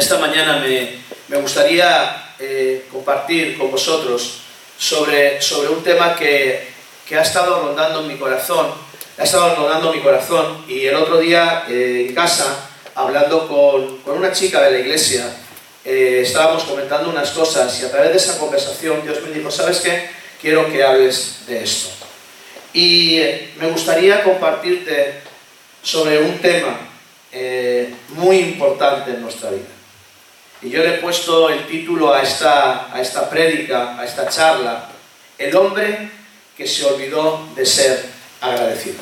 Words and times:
esta 0.00 0.16
mañana 0.16 0.64
me, 1.28 1.36
gustaría 1.40 2.34
eh, 2.38 2.86
compartir 2.90 3.58
con 3.58 3.70
vosotros 3.70 4.40
sobre, 4.78 5.38
un 5.68 5.82
tema 5.84 6.16
que, 6.16 6.70
ha 7.12 7.20
estado 7.20 7.66
rondando 7.66 8.02
mi 8.02 8.16
corazón, 8.16 8.68
ha 9.18 9.22
estado 9.22 9.56
rondando 9.56 9.92
mi 9.92 10.00
corazón 10.00 10.64
y 10.68 10.86
el 10.86 10.94
otro 10.94 11.18
día 11.18 11.64
eh, 11.68 12.06
en 12.08 12.14
casa, 12.14 12.70
hablando 12.94 13.46
con, 13.46 14.16
una 14.16 14.32
chica 14.32 14.62
de 14.62 14.70
la 14.70 14.78
iglesia, 14.78 15.26
eh, 15.84 16.20
estábamos 16.22 16.64
comentando 16.64 17.10
unas 17.10 17.30
cosas 17.32 17.78
y 17.82 17.84
a 17.84 17.90
través 17.90 18.10
de 18.10 18.16
esa 18.16 18.38
conversación 18.38 19.02
Dios 19.02 19.18
me 19.22 19.34
dijo, 19.34 19.50
¿sabes 19.50 19.80
qué? 19.80 20.08
Quiero 20.40 20.72
que 20.72 20.82
hables 20.82 21.46
de 21.46 21.62
esto. 21.62 21.90
Y 22.72 23.20
me 23.58 23.68
gustaría 23.70 24.22
compartirte 24.22 25.20
sobre 25.82 26.22
un 26.22 26.38
tema 26.38 26.78
muy 28.14 28.38
importante 28.38 29.10
en 29.10 29.22
nuestra 29.22 29.50
vida. 29.50 29.79
Y 30.62 30.68
yo 30.68 30.82
le 30.82 30.96
he 30.96 30.98
puesto 30.98 31.48
el 31.48 31.66
título 31.66 32.12
a 32.12 32.22
esta, 32.22 32.94
a 32.94 33.00
esta 33.00 33.30
prédica, 33.30 33.98
a 33.98 34.04
esta 34.04 34.28
charla, 34.28 34.88
El 35.38 35.56
hombre 35.56 36.10
que 36.56 36.66
se 36.66 36.84
olvidó 36.84 37.48
de 37.56 37.64
ser 37.64 38.04
agradecido. 38.42 38.98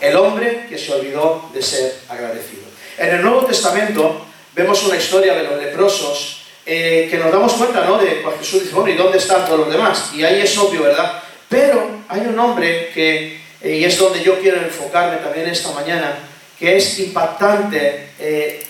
El 0.00 0.16
hombre 0.16 0.66
que 0.68 0.76
se 0.76 0.92
olvidó 0.92 1.50
de 1.54 1.62
ser 1.62 1.96
agradecido. 2.10 2.62
En 2.98 3.14
el 3.14 3.22
Nuevo 3.22 3.46
Testamento 3.46 4.26
vemos 4.54 4.84
una 4.84 4.96
historia 4.96 5.34
de 5.34 5.44
los 5.44 5.62
leprosos 5.62 6.42
eh, 6.66 7.08
que 7.10 7.16
nos 7.16 7.32
damos 7.32 7.54
cuenta, 7.54 7.84
¿no? 7.84 7.96
De 7.96 8.20
cuando 8.20 8.40
Jesús 8.40 8.64
dice, 8.64 8.74
bueno, 8.74 8.90
¿y 8.90 8.96
dónde 8.96 9.18
están 9.18 9.46
todos 9.46 9.60
los 9.60 9.70
demás? 9.70 10.10
Y 10.14 10.24
ahí 10.24 10.40
es 10.42 10.56
obvio, 10.58 10.82
¿verdad? 10.82 11.22
Pero 11.48 12.00
hay 12.08 12.20
un 12.20 12.38
hombre 12.38 12.90
que, 12.92 13.40
eh, 13.62 13.76
y 13.76 13.84
es 13.84 13.98
donde 13.98 14.22
yo 14.22 14.38
quiero 14.40 14.58
enfocarme 14.58 15.16
también 15.16 15.48
esta 15.48 15.72
mañana, 15.72 16.18
que 16.58 16.76
es 16.76 16.98
impactante 16.98 18.10
eh, 18.18 18.62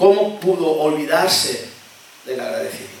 cómo 0.00 0.40
pudo 0.40 0.66
olvidarse 0.80 1.68
del 2.24 2.40
agradecimiento. 2.40 2.96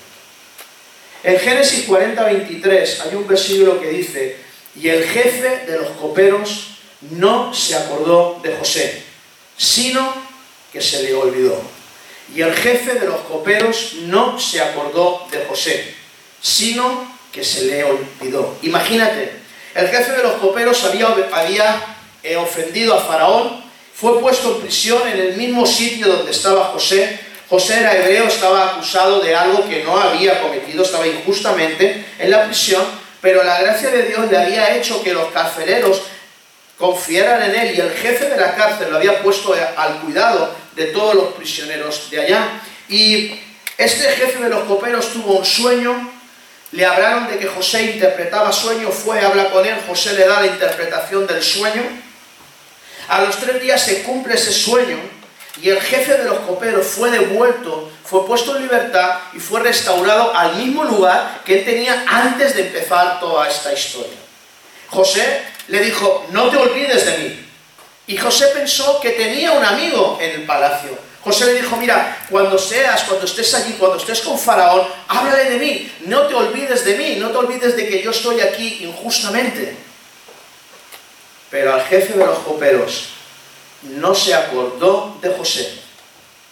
En 1.22 1.38
Génesis 1.38 1.86
40, 1.86 2.22
23 2.22 3.00
hay 3.00 3.14
un 3.14 3.26
versículo 3.26 3.80
que 3.80 3.88
dice, 3.88 4.36
y 4.78 4.86
el 4.88 5.04
jefe 5.04 5.64
de 5.66 5.78
los 5.78 5.88
coperos 5.92 6.76
no 7.12 7.54
se 7.54 7.74
acordó 7.74 8.38
de 8.42 8.54
José, 8.54 9.02
sino 9.56 10.12
que 10.70 10.82
se 10.82 11.02
le 11.02 11.14
olvidó. 11.14 11.58
Y 12.34 12.42
el 12.42 12.54
jefe 12.54 12.92
de 12.94 13.06
los 13.06 13.20
coperos 13.22 13.94
no 14.02 14.38
se 14.38 14.60
acordó 14.60 15.26
de 15.30 15.42
José, 15.46 15.94
sino 16.42 17.10
que 17.32 17.42
se 17.42 17.64
le 17.64 17.82
olvidó. 17.82 18.58
Imagínate, 18.60 19.32
el 19.74 19.88
jefe 19.88 20.12
de 20.12 20.22
los 20.22 20.34
coperos 20.34 20.84
había, 20.84 21.08
había 21.32 21.96
eh, 22.22 22.36
ofendido 22.36 22.94
a 22.94 23.00
Faraón, 23.00 23.69
fue 24.00 24.18
puesto 24.18 24.54
en 24.54 24.62
prisión 24.62 25.06
en 25.06 25.20
el 25.20 25.36
mismo 25.36 25.66
sitio 25.66 26.08
donde 26.08 26.30
estaba 26.30 26.66
José. 26.66 27.20
José 27.50 27.80
era 27.80 27.94
hebreo, 27.94 28.28
estaba 28.28 28.70
acusado 28.70 29.20
de 29.20 29.36
algo 29.36 29.68
que 29.68 29.84
no 29.84 29.98
había 29.98 30.40
cometido, 30.40 30.84
estaba 30.84 31.06
injustamente 31.06 32.06
en 32.18 32.30
la 32.30 32.46
prisión, 32.46 32.82
pero 33.20 33.44
la 33.44 33.60
gracia 33.60 33.90
de 33.90 34.04
Dios 34.04 34.30
le 34.30 34.38
había 34.38 34.74
hecho 34.74 35.02
que 35.02 35.12
los 35.12 35.30
carceleros 35.32 36.00
confiaran 36.78 37.42
en 37.42 37.54
él 37.54 37.76
y 37.76 37.80
el 37.80 37.90
jefe 37.90 38.30
de 38.30 38.38
la 38.38 38.54
cárcel 38.54 38.88
lo 38.90 38.96
había 38.96 39.22
puesto 39.22 39.54
al 39.76 40.00
cuidado 40.00 40.54
de 40.74 40.86
todos 40.86 41.14
los 41.14 41.34
prisioneros 41.34 42.10
de 42.10 42.22
allá. 42.22 42.62
Y 42.88 43.38
este 43.76 44.04
jefe 44.12 44.42
de 44.42 44.48
los 44.48 44.64
coperos 44.64 45.12
tuvo 45.12 45.34
un 45.34 45.44
sueño, 45.44 46.10
le 46.72 46.86
hablaron 46.86 47.28
de 47.28 47.38
que 47.38 47.48
José 47.48 47.82
interpretaba 47.82 48.50
sueños, 48.50 48.94
fue, 48.94 49.20
habla 49.20 49.50
con 49.50 49.66
él, 49.66 49.76
José 49.86 50.14
le 50.14 50.26
da 50.26 50.40
la 50.40 50.46
interpretación 50.46 51.26
del 51.26 51.42
sueño 51.42 51.82
a 53.10 53.22
los 53.22 53.38
tres 53.38 53.60
días 53.60 53.82
se 53.82 54.04
cumple 54.04 54.34
ese 54.34 54.52
sueño 54.52 54.96
y 55.60 55.68
el 55.68 55.80
jefe 55.80 56.16
de 56.16 56.24
los 56.24 56.38
coperos 56.40 56.86
fue 56.86 57.10
devuelto, 57.10 57.90
fue 58.04 58.24
puesto 58.24 58.56
en 58.56 58.62
libertad 58.62 59.18
y 59.34 59.40
fue 59.40 59.60
restaurado 59.60 60.32
al 60.34 60.54
mismo 60.54 60.84
lugar 60.84 61.40
que 61.44 61.58
él 61.58 61.64
tenía 61.64 62.04
antes 62.06 62.54
de 62.54 62.68
empezar 62.68 63.18
toda 63.18 63.48
esta 63.48 63.72
historia. 63.72 64.16
José 64.88 65.42
le 65.66 65.80
dijo, 65.80 66.26
no 66.30 66.50
te 66.50 66.56
olvides 66.56 67.04
de 67.04 67.18
mí. 67.18 67.46
Y 68.06 68.16
José 68.16 68.46
pensó 68.54 69.00
que 69.00 69.10
tenía 69.10 69.52
un 69.52 69.64
amigo 69.64 70.16
en 70.20 70.30
el 70.30 70.46
palacio. 70.46 70.96
José 71.22 71.46
le 71.46 71.54
dijo, 71.54 71.76
mira, 71.76 72.26
cuando 72.30 72.58
seas, 72.58 73.02
cuando 73.02 73.26
estés 73.26 73.52
allí, 73.54 73.72
cuando 73.72 73.98
estés 73.98 74.20
con 74.20 74.38
Faraón, 74.38 74.86
háblale 75.08 75.50
de 75.50 75.58
mí, 75.58 75.92
no 76.06 76.22
te 76.22 76.34
olvides 76.34 76.84
de 76.84 76.96
mí, 76.96 77.16
no 77.16 77.30
te 77.30 77.38
olvides 77.38 77.76
de 77.76 77.88
que 77.88 78.02
yo 78.02 78.12
estoy 78.12 78.40
aquí 78.40 78.84
injustamente. 78.84 79.89
Pero 81.50 81.74
al 81.74 81.82
jefe 81.82 82.14
de 82.14 82.24
los 82.24 82.38
coperos 82.40 83.08
no 83.82 84.14
se 84.14 84.34
acordó 84.34 85.18
de 85.20 85.30
José, 85.30 85.80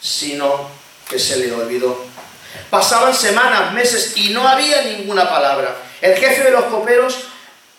sino 0.01 0.69
que 1.09 1.19
se 1.19 1.37
le 1.37 1.53
olvidó. 1.53 2.05
Pasaban 2.71 3.15
semanas, 3.15 3.73
meses 3.73 4.17
y 4.17 4.31
no 4.31 4.47
había 4.47 4.83
ninguna 4.83 5.29
palabra. 5.29 5.77
El 6.01 6.17
jefe 6.17 6.43
de 6.45 6.51
los 6.51 6.65
coperos 6.65 7.17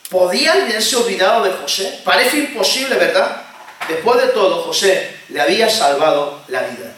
podía 0.09 0.53
haberse 0.53 0.95
olvidado 0.95 1.43
de 1.43 1.51
José. 1.51 2.01
Parece 2.03 2.37
imposible, 2.37 2.95
¿verdad? 2.95 3.43
Después 3.87 4.21
de 4.21 4.29
todo, 4.29 4.63
José 4.63 5.15
le 5.29 5.41
había 5.41 5.69
salvado 5.69 6.41
la 6.47 6.61
vida. 6.63 6.91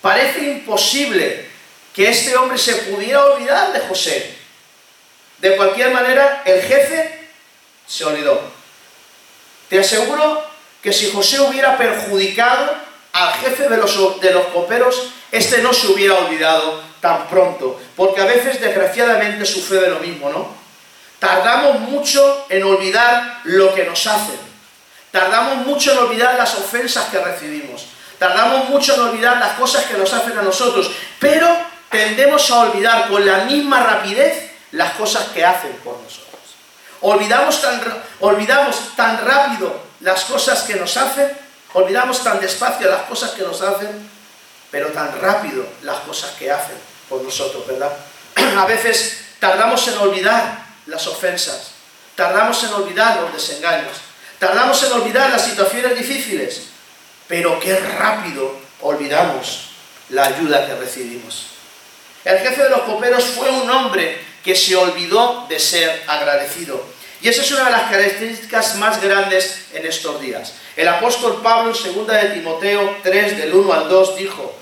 Parece 0.00 0.40
imposible 0.40 1.48
que 1.94 2.08
este 2.08 2.36
hombre 2.36 2.58
se 2.58 2.74
pudiera 2.74 3.24
olvidar 3.24 3.72
de 3.72 3.80
José. 3.80 4.34
De 5.38 5.56
cualquier 5.56 5.92
manera, 5.92 6.42
el 6.44 6.62
jefe 6.62 7.28
se 7.86 8.04
olvidó. 8.04 8.40
Te 9.68 9.80
aseguro 9.80 10.44
que 10.82 10.92
si 10.92 11.10
José 11.10 11.40
hubiera 11.40 11.76
perjudicado 11.76 12.74
al 13.12 13.32
jefe 13.34 13.68
de 13.68 13.76
los, 13.76 14.20
de 14.20 14.32
los 14.32 14.46
coperos, 14.46 15.10
este 15.32 15.62
no 15.62 15.72
se 15.72 15.88
hubiera 15.88 16.14
olvidado 16.14 16.82
tan 17.00 17.26
pronto. 17.28 17.80
Porque 17.96 18.20
a 18.20 18.26
veces, 18.26 18.60
desgraciadamente, 18.60 19.44
sucede 19.44 19.88
lo 19.88 20.00
mismo, 20.00 20.30
¿no? 20.30 20.48
Tardamos 21.18 21.80
mucho 21.80 22.46
en 22.48 22.62
olvidar 22.62 23.40
lo 23.44 23.74
que 23.74 23.84
nos 23.84 24.06
hacen. 24.06 24.38
Tardamos 25.10 25.66
mucho 25.66 25.92
en 25.92 25.98
olvidar 25.98 26.34
las 26.36 26.54
ofensas 26.54 27.06
que 27.06 27.18
recibimos. 27.18 27.86
Tardamos 28.18 28.68
mucho 28.68 28.94
en 28.94 29.00
olvidar 29.00 29.38
las 29.38 29.54
cosas 29.54 29.84
que 29.86 29.96
nos 29.96 30.12
hacen 30.12 30.38
a 30.38 30.42
nosotros. 30.42 30.90
Pero 31.18 31.48
tendemos 31.90 32.50
a 32.50 32.60
olvidar 32.60 33.08
con 33.08 33.24
la 33.24 33.38
misma 33.44 33.82
rapidez 33.82 34.52
las 34.72 34.92
cosas 34.92 35.28
que 35.28 35.44
hacen 35.44 35.72
por 35.82 35.98
nosotros. 35.98 36.25
Olvidamos 37.08 37.62
tan, 37.62 37.80
olvidamos 38.18 38.96
tan 38.96 39.24
rápido 39.24 39.80
las 40.00 40.24
cosas 40.24 40.64
que 40.64 40.74
nos 40.74 40.96
hacen, 40.96 41.30
olvidamos 41.74 42.24
tan 42.24 42.40
despacio 42.40 42.90
las 42.90 43.02
cosas 43.02 43.30
que 43.30 43.44
nos 43.44 43.62
hacen, 43.62 44.10
pero 44.72 44.88
tan 44.88 45.16
rápido 45.20 45.64
las 45.82 46.00
cosas 46.00 46.32
que 46.32 46.50
hacen 46.50 46.74
por 47.08 47.22
nosotros, 47.22 47.64
¿verdad? 47.64 47.92
A 48.58 48.66
veces 48.66 49.18
tardamos 49.38 49.86
en 49.86 49.98
olvidar 49.98 50.66
las 50.86 51.06
ofensas, 51.06 51.70
tardamos 52.16 52.64
en 52.64 52.72
olvidar 52.72 53.20
los 53.20 53.32
desengaños, 53.32 53.98
tardamos 54.40 54.82
en 54.82 54.92
olvidar 54.94 55.30
las 55.30 55.44
situaciones 55.44 55.96
difíciles, 55.96 56.62
pero 57.28 57.60
qué 57.60 57.78
rápido 57.78 58.58
olvidamos 58.80 59.68
la 60.08 60.24
ayuda 60.24 60.66
que 60.66 60.74
recibimos. 60.74 61.50
El 62.24 62.40
jefe 62.40 62.64
de 62.64 62.70
los 62.70 62.80
coperos 62.80 63.22
fue 63.22 63.48
un 63.48 63.70
hombre 63.70 64.26
que 64.42 64.56
se 64.56 64.74
olvidó 64.74 65.46
de 65.48 65.60
ser 65.60 66.02
agradecido. 66.08 66.95
Y 67.22 67.28
esa 67.28 67.42
es 67.42 67.50
una 67.52 67.64
de 67.64 67.70
las 67.70 67.90
características 67.90 68.76
más 68.76 69.00
grandes 69.00 69.66
en 69.72 69.86
estos 69.86 70.20
días. 70.20 70.52
El 70.76 70.88
apóstol 70.88 71.40
Pablo 71.42 71.72
en 71.74 71.94
2 71.94 72.06
de 72.06 72.28
Timoteo 72.34 72.98
3 73.02 73.38
del 73.38 73.54
1 73.54 73.72
al 73.72 73.88
2 73.88 74.16
dijo, 74.16 74.54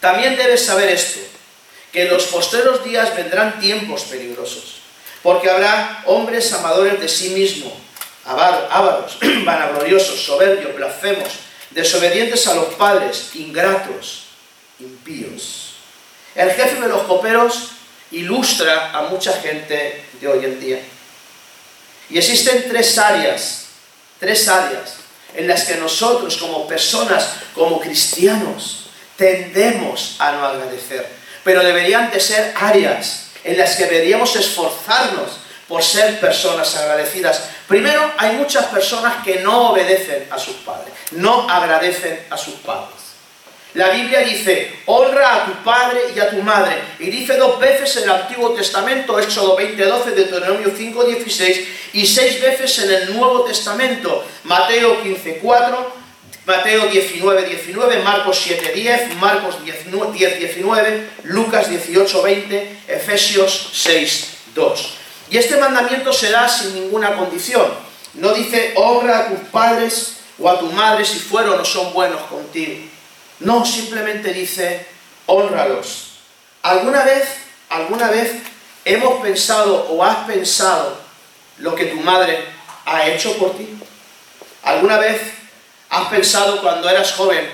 también 0.00 0.36
debes 0.36 0.64
saber 0.64 0.88
esto, 0.88 1.20
que 1.92 2.02
en 2.02 2.10
los 2.10 2.24
posteros 2.24 2.82
días 2.84 3.14
vendrán 3.14 3.60
tiempos 3.60 4.02
peligrosos, 4.02 4.80
porque 5.22 5.50
habrá 5.50 6.02
hombres 6.06 6.52
amadores 6.52 6.98
de 6.98 7.08
sí 7.08 7.30
mismos, 7.30 7.74
ávaros, 8.24 9.18
vanagloriosos, 9.44 10.24
soberbios, 10.24 10.74
blasfemos, 10.74 11.28
desobedientes 11.70 12.46
a 12.46 12.54
los 12.54 12.74
padres, 12.74 13.30
ingratos, 13.34 14.24
impíos. 14.78 15.74
El 16.34 16.50
jefe 16.50 16.80
de 16.80 16.88
los 16.88 17.02
coperos 17.02 17.72
ilustra 18.10 18.90
a 18.92 19.02
mucha 19.02 19.32
gente 19.40 20.04
de 20.20 20.28
hoy 20.28 20.44
en 20.44 20.60
día. 20.60 20.80
Y 22.10 22.18
existen 22.18 22.66
tres 22.68 22.98
áreas, 22.98 23.66
tres 24.18 24.48
áreas 24.48 24.96
en 25.34 25.46
las 25.46 25.64
que 25.64 25.76
nosotros 25.76 26.36
como 26.36 26.66
personas, 26.66 27.34
como 27.54 27.80
cristianos, 27.80 28.90
tendemos 29.16 30.16
a 30.18 30.32
no 30.32 30.44
agradecer. 30.44 31.06
Pero 31.44 31.62
deberían 31.62 32.10
de 32.10 32.20
ser 32.20 32.52
áreas 32.56 33.26
en 33.44 33.56
las 33.56 33.76
que 33.76 33.84
deberíamos 33.84 34.34
esforzarnos 34.36 35.38
por 35.68 35.82
ser 35.82 36.18
personas 36.18 36.74
agradecidas. 36.76 37.42
Primero, 37.68 38.12
hay 38.18 38.36
muchas 38.36 38.66
personas 38.66 39.24
que 39.24 39.40
no 39.40 39.70
obedecen 39.70 40.26
a 40.30 40.38
sus 40.38 40.56
padres, 40.56 40.92
no 41.12 41.48
agradecen 41.48 42.26
a 42.28 42.36
sus 42.36 42.54
padres. 42.54 43.09
La 43.74 43.90
Biblia 43.90 44.20
dice, 44.20 44.72
honra 44.86 45.36
a 45.36 45.44
tu 45.46 45.52
padre 45.62 46.00
y 46.14 46.18
a 46.18 46.28
tu 46.28 46.42
madre. 46.42 46.76
Y 46.98 47.08
dice 47.08 47.36
dos 47.36 47.60
veces 47.60 47.96
en 47.98 48.04
el 48.04 48.10
Antiguo 48.10 48.50
Testamento, 48.50 49.18
Éxodo 49.18 49.56
20:12, 49.56 50.10
Deuteronomio 50.10 50.72
5:16, 50.76 51.66
y 51.92 52.04
seis 52.04 52.40
veces 52.40 52.76
en 52.80 52.90
el 52.90 53.16
Nuevo 53.16 53.44
Testamento, 53.44 54.24
Mateo 54.44 55.00
15:4, 55.02 56.00
Mateo 56.46 56.88
19, 56.88 57.44
19, 57.44 58.02
Marcos 58.02 58.40
7, 58.42 58.72
10, 58.74 59.14
Marcos 59.16 59.62
10, 59.64 59.84
19, 60.38 61.08
Lucas 61.24 61.70
18, 61.70 62.22
20, 62.22 62.76
Efesios 62.88 63.70
6, 63.72 64.28
2. 64.56 64.94
Y 65.30 65.38
este 65.38 65.56
mandamiento 65.58 66.12
se 66.12 66.30
da 66.30 66.48
sin 66.48 66.74
ninguna 66.74 67.14
condición. 67.14 67.66
No 68.14 68.32
dice 68.32 68.72
honra 68.74 69.20
a 69.20 69.28
tus 69.28 69.38
padres 69.50 70.16
o 70.40 70.50
a 70.50 70.58
tu 70.58 70.66
madre 70.72 71.04
si 71.04 71.20
fueron 71.20 71.60
o 71.60 71.64
son 71.64 71.92
buenos 71.92 72.22
contigo. 72.22 72.89
No, 73.40 73.64
simplemente 73.64 74.32
dice 74.32 74.86
honralos. 75.26 76.10
¿Alguna 76.62 77.02
vez, 77.04 77.24
alguna 77.70 78.10
vez 78.10 78.42
hemos 78.84 79.22
pensado 79.22 79.86
o 79.90 80.04
has 80.04 80.26
pensado 80.26 80.98
lo 81.58 81.74
que 81.74 81.86
tu 81.86 81.96
madre 82.00 82.44
ha 82.84 83.06
hecho 83.06 83.36
por 83.38 83.56
ti? 83.56 83.68
¿Alguna 84.62 84.98
vez 84.98 85.20
has 85.88 86.08
pensado 86.08 86.60
cuando 86.60 86.88
eras 86.88 87.12
joven 87.12 87.48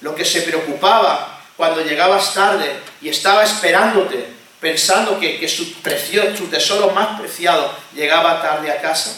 lo 0.00 0.14
que 0.14 0.24
se 0.24 0.42
preocupaba 0.42 1.40
cuando 1.56 1.82
llegabas 1.82 2.34
tarde 2.34 2.80
y 3.00 3.08
estaba 3.08 3.42
esperándote, 3.42 4.26
pensando 4.60 5.18
que, 5.18 5.48
su, 5.48 5.64
su 6.36 6.46
tesoro 6.46 6.90
más 6.90 7.20
preciado 7.20 7.74
llegaba 7.94 8.40
tarde 8.40 8.70
a 8.70 8.80
casa? 8.80 9.16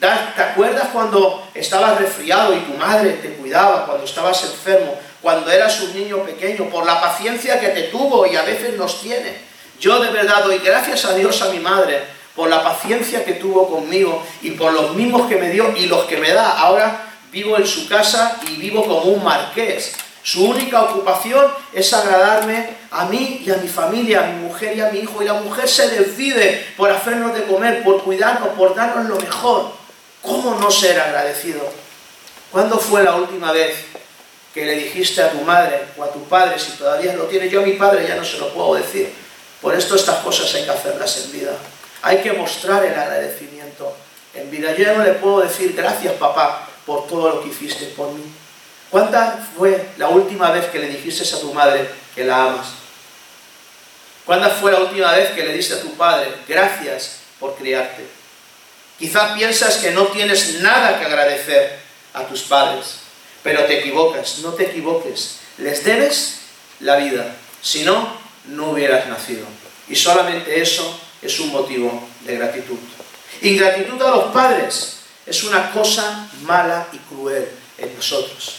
¿Te 0.00 0.42
acuerdas 0.42 0.88
cuando 0.92 1.46
estabas 1.54 1.98
resfriado 1.98 2.56
y 2.56 2.60
tu 2.60 2.72
madre 2.72 3.12
te 3.14 3.34
cuidaba, 3.34 3.84
cuando 3.84 4.04
estabas 4.04 4.42
enfermo, 4.44 4.98
cuando 5.22 5.50
eras 5.50 5.80
un 5.80 5.94
niño 5.94 6.24
pequeño, 6.24 6.68
por 6.68 6.84
la 6.84 7.00
paciencia 7.00 7.60
que 7.60 7.68
te 7.68 7.84
tuvo 7.84 8.26
y 8.26 8.36
a 8.36 8.42
veces 8.42 8.76
nos 8.76 9.00
tiene? 9.00 9.36
Yo 9.80 10.00
de 10.00 10.10
verdad 10.10 10.44
doy 10.44 10.58
gracias 10.58 11.04
a 11.04 11.14
Dios 11.14 11.40
a 11.42 11.48
mi 11.48 11.60
madre 11.60 12.02
por 12.34 12.48
la 12.48 12.62
paciencia 12.62 13.24
que 13.24 13.34
tuvo 13.34 13.68
conmigo 13.68 14.24
y 14.42 14.52
por 14.52 14.72
los 14.72 14.94
mismos 14.94 15.28
que 15.28 15.36
me 15.36 15.50
dio 15.50 15.74
y 15.76 15.86
los 15.86 16.04
que 16.04 16.16
me 16.16 16.32
da. 16.32 16.58
Ahora 16.58 17.06
vivo 17.30 17.56
en 17.56 17.66
su 17.66 17.88
casa 17.88 18.40
y 18.48 18.56
vivo 18.56 18.82
como 18.82 19.02
un 19.02 19.24
marqués. 19.24 19.94
Su 20.22 20.44
única 20.44 20.82
ocupación 20.82 21.46
es 21.72 21.92
agradarme 21.92 22.76
a 22.92 23.06
mí 23.06 23.42
y 23.44 23.50
a 23.50 23.56
mi 23.56 23.68
familia, 23.68 24.20
a 24.20 24.26
mi 24.28 24.44
mujer 24.44 24.76
y 24.76 24.80
a 24.80 24.90
mi 24.90 25.00
hijo. 25.00 25.20
Y 25.20 25.26
la 25.26 25.34
mujer 25.34 25.68
se 25.68 25.88
decide 25.88 26.64
por 26.76 26.90
hacernos 26.90 27.34
de 27.34 27.42
comer, 27.42 27.82
por 27.82 28.04
cuidarnos, 28.04 28.50
por 28.50 28.74
darnos 28.74 29.06
lo 29.06 29.16
mejor. 29.16 29.72
¿Cómo 30.20 30.54
no 30.60 30.70
ser 30.70 31.00
agradecido? 31.00 31.60
¿Cuándo 32.52 32.78
fue 32.78 33.02
la 33.02 33.16
última 33.16 33.50
vez 33.50 33.74
que 34.52 34.66
le 34.66 34.76
dijiste 34.76 35.22
a 35.22 35.30
tu 35.30 35.40
madre 35.42 35.80
o 35.96 36.04
a 36.04 36.12
tu 36.12 36.24
padre, 36.24 36.58
si 36.58 36.72
todavía 36.72 37.14
lo 37.14 37.24
tiene? 37.24 37.48
Yo 37.48 37.60
a 37.60 37.64
mi 37.64 37.72
padre 37.72 38.06
ya 38.06 38.16
no 38.16 38.24
se 38.24 38.38
lo 38.38 38.52
puedo 38.52 38.74
decir. 38.74 39.12
Por 39.60 39.74
esto 39.74 39.94
estas 39.94 40.18
cosas 40.18 40.52
hay 40.54 40.64
que 40.64 40.70
hacerlas 40.70 41.24
en 41.24 41.32
vida. 41.32 41.52
Hay 42.02 42.18
que 42.18 42.32
mostrar 42.32 42.84
el 42.84 42.98
agradecimiento 42.98 43.96
en 44.34 44.50
vida. 44.50 44.72
Yo 44.72 44.84
ya 44.84 44.94
no 44.94 45.04
le 45.04 45.12
puedo 45.12 45.40
decir 45.40 45.72
gracias 45.74 46.14
papá 46.14 46.68
por 46.84 47.06
todo 47.06 47.28
lo 47.28 47.42
que 47.42 47.48
hiciste 47.48 47.86
por 47.96 48.12
mí. 48.12 48.24
¿Cuánta 48.90 49.38
fue 49.56 49.88
la 49.96 50.08
última 50.08 50.50
vez 50.50 50.66
que 50.66 50.78
le 50.78 50.88
dijiste 50.88 51.24
a 51.34 51.40
tu 51.40 51.54
madre 51.54 51.88
que 52.14 52.24
la 52.24 52.44
amas? 52.44 52.66
¿Cuándo 54.26 54.48
fue 54.50 54.70
la 54.70 54.80
última 54.80 55.12
vez 55.12 55.30
que 55.30 55.44
le 55.44 55.54
diste 55.54 55.74
a 55.74 55.80
tu 55.80 55.94
padre 55.96 56.32
gracias 56.46 57.20
por 57.40 57.56
criarte? 57.56 58.06
Quizás 58.98 59.32
piensas 59.32 59.78
que 59.78 59.90
no 59.90 60.06
tienes 60.08 60.60
nada 60.60 60.98
que 60.98 61.06
agradecer 61.06 61.78
a 62.14 62.24
tus 62.26 62.42
padres, 62.42 62.98
pero 63.42 63.64
te 63.64 63.80
equivocas, 63.80 64.38
no 64.38 64.50
te 64.50 64.64
equivoques. 64.64 65.38
Les 65.58 65.84
debes 65.84 66.40
la 66.80 66.96
vida, 66.96 67.34
si 67.60 67.82
no, 67.82 68.16
no 68.46 68.70
hubieras 68.70 69.06
nacido. 69.08 69.46
Y 69.88 69.96
solamente 69.96 70.60
eso 70.60 70.98
es 71.20 71.38
un 71.40 71.50
motivo 71.50 72.08
de 72.22 72.36
gratitud. 72.36 72.78
Ingratitud 73.42 74.00
a 74.02 74.10
los 74.10 74.24
padres 74.32 74.98
es 75.26 75.44
una 75.44 75.70
cosa 75.72 76.28
mala 76.42 76.86
y 76.92 76.98
cruel 76.98 77.48
en 77.78 77.94
nosotros. 77.94 78.56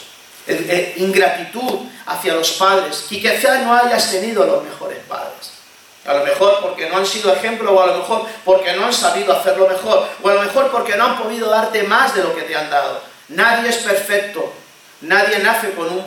Ingratitud 0.97 1.87
hacia 2.05 2.35
los 2.35 2.51
padres, 2.53 3.05
y 3.09 3.21
quizás 3.21 3.61
no 3.61 3.73
hayas 3.73 4.11
tenido 4.11 4.45
los 4.45 4.63
mejores 4.63 4.99
padres. 5.07 5.53
A 6.05 6.13
lo 6.15 6.25
mejor 6.25 6.59
porque 6.61 6.89
no 6.89 6.97
han 6.97 7.05
sido 7.05 7.33
ejemplo, 7.33 7.71
o 7.71 7.81
a 7.81 7.87
lo 7.87 7.97
mejor 7.99 8.27
porque 8.43 8.73
no 8.73 8.85
han 8.85 8.93
sabido 8.93 9.31
hacerlo 9.31 9.69
mejor, 9.69 10.05
o 10.21 10.29
a 10.29 10.33
lo 10.33 10.41
mejor 10.41 10.69
porque 10.69 10.97
no 10.97 11.05
han 11.05 11.17
podido 11.17 11.49
darte 11.49 11.83
más 11.83 12.13
de 12.13 12.23
lo 12.23 12.35
que 12.35 12.41
te 12.41 12.55
han 12.55 12.69
dado. 12.69 13.01
Nadie 13.29 13.69
es 13.69 13.77
perfecto, 13.77 14.53
nadie 15.03 15.39
nace 15.39 15.71
con 15.71 15.87
un 15.87 16.03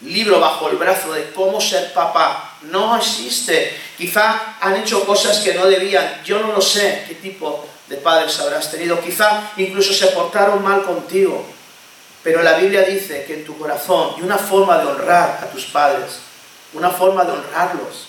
libro 0.00 0.40
bajo 0.40 0.68
el 0.68 0.76
brazo 0.76 1.12
de 1.12 1.30
cómo 1.32 1.60
ser 1.60 1.92
papá. 1.92 2.56
No 2.62 2.96
existe. 2.96 3.78
Quizá 3.96 4.56
han 4.60 4.76
hecho 4.76 5.04
cosas 5.06 5.38
que 5.38 5.54
no 5.54 5.66
debían. 5.66 6.22
Yo 6.24 6.40
no 6.40 6.52
lo 6.52 6.60
sé 6.60 7.04
qué 7.08 7.14
tipo 7.14 7.66
de 7.88 7.96
padres 7.96 8.38
habrás 8.40 8.70
tenido. 8.70 9.00
Quizá 9.00 9.52
incluso 9.56 9.92
se 9.92 10.08
portaron 10.08 10.62
mal 10.62 10.82
contigo. 10.82 11.46
Pero 12.22 12.42
la 12.42 12.54
Biblia 12.54 12.82
dice 12.82 13.24
que 13.26 13.34
en 13.34 13.44
tu 13.44 13.58
corazón, 13.58 14.14
y 14.18 14.22
una 14.22 14.38
forma 14.38 14.78
de 14.78 14.86
honrar 14.86 15.40
a 15.42 15.46
tus 15.50 15.66
padres, 15.66 16.20
una 16.72 16.90
forma 16.90 17.22
de 17.24 17.32
honrarlos, 17.32 18.08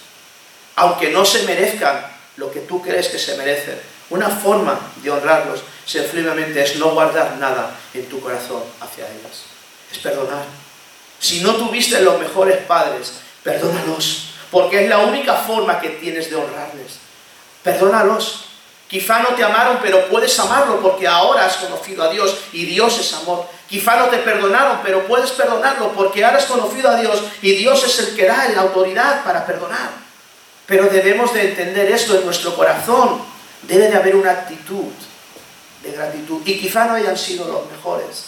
aunque 0.76 1.10
no 1.10 1.26
se 1.26 1.44
merezcan 1.44 2.06
lo 2.38 2.50
que 2.52 2.62
tú 2.62 2.82
crees 2.82 3.10
que 3.10 3.20
se 3.20 3.36
merecen, 3.36 3.78
una 4.10 4.30
forma 4.30 4.80
de 5.04 5.12
honrarlos 5.12 5.64
sencillamente 5.86 6.64
es 6.64 6.78
no 6.78 6.92
guardar 6.92 7.38
nada 7.38 7.76
en 7.94 8.08
tu 8.08 8.22
corazón 8.22 8.64
hacia 8.80 9.06
ellos. 9.06 9.55
Perdonar. 9.98 10.46
Si 11.20 11.42
no 11.42 11.56
tuviste 11.56 12.02
los 12.02 12.20
mejores 12.20 12.58
padres, 12.66 13.14
perdónalos, 13.44 14.30
porque 14.52 14.84
es 14.84 14.90
la 14.90 15.00
única 15.00 15.34
forma 15.34 15.80
que 15.80 15.90
tienes 15.90 16.30
de 16.30 16.36
honrarles. 16.36 17.00
Perdónalos. 17.64 18.46
Quizá 18.88 19.20
no 19.20 19.30
te 19.30 19.44
amaron, 19.44 19.80
pero 19.82 20.08
puedes 20.10 20.38
amarlo 20.40 20.80
porque 20.80 21.08
ahora 21.08 21.46
has 21.46 21.58
conocido 21.58 22.04
a 22.04 22.10
Dios 22.10 22.38
y 22.54 22.66
Dios 22.66 23.00
es 23.00 23.14
amor. 23.14 23.48
Quizá 23.68 23.96
no 23.96 24.06
te 24.06 24.20
perdonaron, 24.20 24.80
pero 24.84 25.08
puedes 25.08 25.32
perdonarlo 25.32 25.92
porque 25.94 26.24
ahora 26.24 26.38
has 26.38 26.46
conocido 26.46 26.90
a 26.90 26.96
Dios 26.96 27.24
y 27.42 27.54
Dios 27.54 27.84
es 27.84 27.98
el 28.00 28.16
que 28.16 28.28
da 28.28 28.48
la 28.50 28.62
autoridad 28.62 29.24
para 29.24 29.46
perdonar. 29.46 29.90
Pero 30.68 30.86
debemos 30.86 31.34
de 31.34 31.50
entender 31.50 31.92
esto 31.92 32.16
en 32.16 32.26
nuestro 32.26 32.56
corazón. 32.56 33.24
Debe 33.64 33.88
de 33.88 33.96
haber 33.96 34.16
una 34.16 34.32
actitud 34.32 34.92
de 35.84 35.92
gratitud. 35.92 36.42
Y 36.46 36.60
quizá 36.60 36.86
no 36.86 36.94
hayan 36.94 37.18
sido 37.18 37.48
los 37.48 37.70
mejores. 37.72 38.26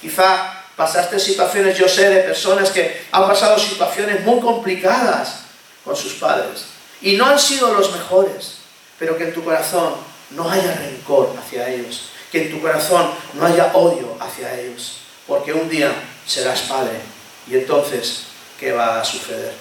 Quizá 0.00 0.63
pasaste 0.76 1.18
situaciones, 1.18 1.78
yo 1.78 1.88
sé, 1.88 2.08
de 2.08 2.22
personas 2.22 2.70
que 2.70 3.06
han 3.12 3.26
pasado 3.26 3.58
situaciones 3.58 4.24
muy 4.24 4.40
complicadas 4.40 5.40
con 5.84 5.96
sus 5.96 6.14
padres. 6.14 6.66
Y 7.00 7.16
no 7.16 7.26
han 7.26 7.38
sido 7.38 7.72
los 7.72 7.92
mejores 7.92 8.64
pero 8.98 9.16
que 9.16 9.24
en 9.24 9.34
tu 9.34 9.44
corazón 9.44 9.94
no 10.30 10.48
haya 10.48 10.74
rencor 10.74 11.34
hacia 11.38 11.68
ellos, 11.68 12.10
que 12.30 12.44
en 12.44 12.50
tu 12.50 12.60
corazón 12.60 13.10
no 13.34 13.46
haya 13.46 13.72
odio 13.74 14.16
hacia 14.20 14.58
ellos, 14.58 14.98
porque 15.26 15.52
un 15.52 15.68
día 15.68 15.92
serás 16.26 16.62
padre 16.62 17.00
y 17.48 17.54
entonces, 17.54 18.24
¿qué 18.58 18.72
va 18.72 19.00
a 19.00 19.04
suceder? 19.04 19.52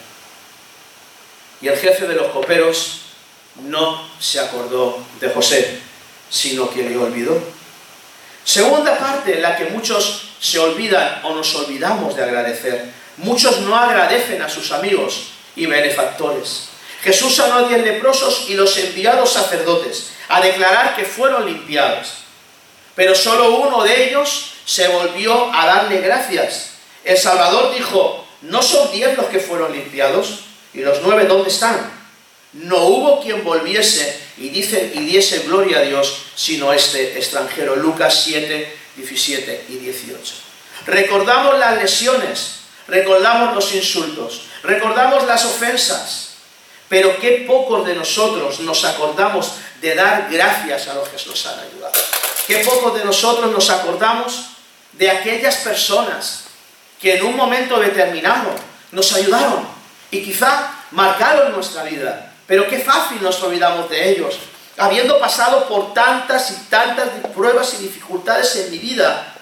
Y 1.62 1.68
el 1.68 1.78
jefe 1.78 2.08
de 2.08 2.16
los 2.16 2.28
coperos 2.28 3.02
no 3.62 4.10
se 4.20 4.40
acordó 4.40 5.00
de 5.20 5.30
José, 5.30 5.80
sino 6.30 6.70
que 6.70 6.84
le 6.84 6.98
olvidó. 6.98 7.38
Segunda 8.44 8.98
parte 8.98 9.36
en 9.36 9.42
la 9.42 9.56
que 9.56 9.66
muchos 9.66 10.30
se 10.40 10.60
olvidan 10.60 11.22
o 11.24 11.34
nos 11.34 11.56
olvidamos 11.56 12.16
de 12.16 12.24
agradecer. 12.24 12.86
Muchos 13.18 13.62
no 13.62 13.76
agradecen 13.76 14.42
a 14.42 14.50
sus 14.50 14.72
amigos 14.72 15.30
y 15.56 15.66
benefactores. 15.66 16.70
Jesús 17.02 17.36
sanó 17.36 17.56
a 17.56 17.68
diez 17.68 17.84
leprosos 17.84 18.46
y 18.50 18.56
los 18.56 18.78
los 18.78 19.30
sacerdotes 19.32 20.12
a 20.30 20.42
declarar 20.42 20.96
que 20.96 21.06
fueron 21.06 21.46
limpiados. 21.46 22.14
Pero 22.96 23.16
solo 23.16 23.58
uno 23.58 23.84
de 23.84 24.10
ellos 24.10 24.54
se 24.66 24.88
volvió 24.88 25.54
a 25.54 25.66
darle 25.66 26.02
gracias. 26.02 26.72
El 27.04 27.18
Salvador 27.18 27.74
dijo, 27.76 28.26
¿no 28.42 28.62
son 28.62 28.92
diez 28.92 29.18
los 29.18 29.28
que 29.28 29.40
fueron 29.40 29.74
limpiados? 29.74 30.46
¿Y 30.74 30.80
los 30.80 31.02
nueve 31.04 31.26
dónde 31.26 31.50
están? 31.50 31.92
No 32.54 32.78
hubo 32.86 33.22
quien 33.22 33.44
volviese 33.44 34.23
y, 34.38 34.50
dice, 34.50 34.92
y 34.96 35.00
diese 35.00 35.40
gloria 35.40 35.80
a 35.80 35.82
Dios, 35.82 36.24
sino 36.36 36.74
este 36.74 37.18
extranjero. 37.18 37.76
Lucas 37.76 38.24
7, 38.24 38.78
17 38.96 39.66
y 39.70 39.78
18. 39.78 40.36
Recordamos 40.88 41.60
las 41.60 41.78
lesiones, 41.78 42.56
recordamos 42.88 43.56
los 43.56 43.74
insultos, 43.74 44.44
recordamos 44.64 45.26
las 45.26 45.46
ofensas, 45.46 46.36
pero 46.90 47.18
qué 47.20 47.46
pocos 47.48 47.86
de 47.86 47.96
nosotros 47.96 48.60
nos 48.62 48.84
acordamos 48.84 49.54
de 49.82 49.96
dar 49.96 50.28
gracias 50.32 50.88
a 50.88 50.96
los 50.96 51.08
que 51.10 51.18
nos 51.26 51.46
han 51.46 51.60
ayudado. 51.60 51.94
Qué 52.48 52.58
pocos 52.60 52.98
de 52.98 53.06
nosotros 53.06 53.52
nos 53.52 53.70
acordamos 53.70 54.46
de 54.94 55.10
aquellas 55.10 55.58
personas 55.58 56.46
que 57.02 57.16
en 57.16 57.26
un 57.26 57.36
momento 57.36 57.80
determinado 57.80 58.56
nos 58.92 59.14
ayudaron 59.14 59.68
y 60.12 60.24
quizá 60.24 60.74
marcaron 60.92 61.54
nuestra 61.54 61.84
vida. 61.84 62.33
Pero 62.48 62.68
qué 62.68 62.80
fácil 62.80 63.22
nos 63.22 63.42
olvidamos 63.42 63.90
de 63.90 64.10
ellos. 64.10 64.40
Habiendo 64.78 65.20
pasado 65.20 65.68
por 65.68 65.94
tantas 65.94 66.52
y 66.52 66.56
tantas 66.70 67.10
pruebas 67.34 67.76
y 67.76 67.84
dificultades 67.84 68.56
en 68.56 68.72
mi 68.72 68.80
vida, 68.80 69.34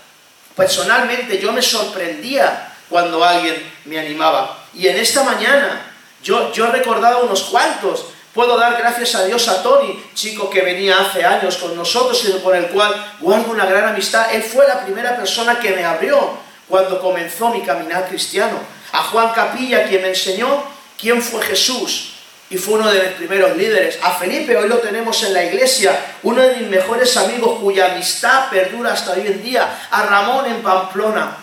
personalmente 0.56 1.40
yo 1.40 1.52
me 1.52 1.62
sorprendía 1.62 2.74
cuando 2.90 3.24
alguien 3.24 3.56
me 3.86 3.98
animaba. 3.98 4.66
Y 4.74 4.88
en 4.88 4.98
esta 4.98 5.24
mañana 5.24 5.94
yo, 6.22 6.52
yo 6.52 6.68
he 6.68 6.72
recordado 6.72 7.24
unos 7.24 7.44
cuantos. 7.44 8.06
Puedo 8.34 8.58
dar 8.58 8.78
gracias 8.78 9.16
a 9.16 9.26
Dios 9.26 9.48
a 9.48 9.64
Tony, 9.64 10.02
chico 10.14 10.50
que 10.50 10.62
venía 10.62 11.00
hace 11.00 11.24
años 11.26 11.58
con 11.58 11.76
nosotros 11.76 12.24
y 12.26 12.40
con 12.42 12.56
el 12.56 12.68
cual 12.68 12.94
guardo 13.20 13.52
una 13.52 13.66
gran 13.66 13.90
amistad. 13.90 14.34
Él 14.34 14.44
fue 14.44 14.68
la 14.68 14.84
primera 14.84 15.18
persona 15.18 15.60
que 15.60 15.72
me 15.72 15.84
abrió 15.84 16.38
cuando 16.68 17.02
comenzó 17.02 17.50
mi 17.50 17.62
caminar 17.62 18.08
cristiano. 18.08 18.58
A 18.94 19.04
Juan 19.04 19.32
Capilla, 19.34 19.88
quien 19.88 20.02
me 20.02 20.10
enseñó 20.10 20.64
quién 20.98 21.22
fue 21.22 21.42
Jesús 21.42 22.12
y 22.52 22.58
fue 22.58 22.74
uno 22.74 22.92
de 22.92 23.02
mis 23.02 23.12
primeros 23.14 23.56
líderes. 23.56 23.98
A 24.04 24.12
Felipe, 24.12 24.58
hoy 24.58 24.68
lo 24.68 24.80
tenemos 24.80 25.24
en 25.24 25.34
la 25.34 25.46
iglesia, 25.46 25.98
uno 26.22 26.42
de 26.42 26.58
mis 26.58 26.68
mejores 26.68 27.16
amigos 27.16 27.60
cuya 27.62 27.94
amistad 27.94 28.50
perdura 28.50 28.92
hasta 28.92 29.14
hoy 29.14 29.26
en 29.26 29.42
día. 29.42 29.88
A 29.90 30.04
Ramón 30.04 30.46
en 30.46 30.62
Pamplona. 30.62 31.38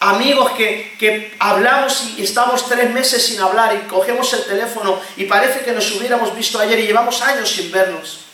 Amigos 0.00 0.50
que, 0.52 0.96
que 0.98 1.36
hablamos 1.38 2.14
y 2.16 2.24
estamos 2.24 2.68
tres 2.68 2.90
meses 2.90 3.24
sin 3.24 3.40
hablar 3.40 3.72
y 3.74 3.88
cogemos 3.88 4.32
el 4.32 4.44
teléfono 4.44 5.00
y 5.16 5.24
parece 5.24 5.60
que 5.60 5.72
nos 5.72 5.90
hubiéramos 5.92 6.34
visto 6.36 6.58
ayer 6.58 6.80
y 6.80 6.86
llevamos 6.88 7.22
años 7.22 7.48
sin 7.48 7.70
vernos. 7.70 8.24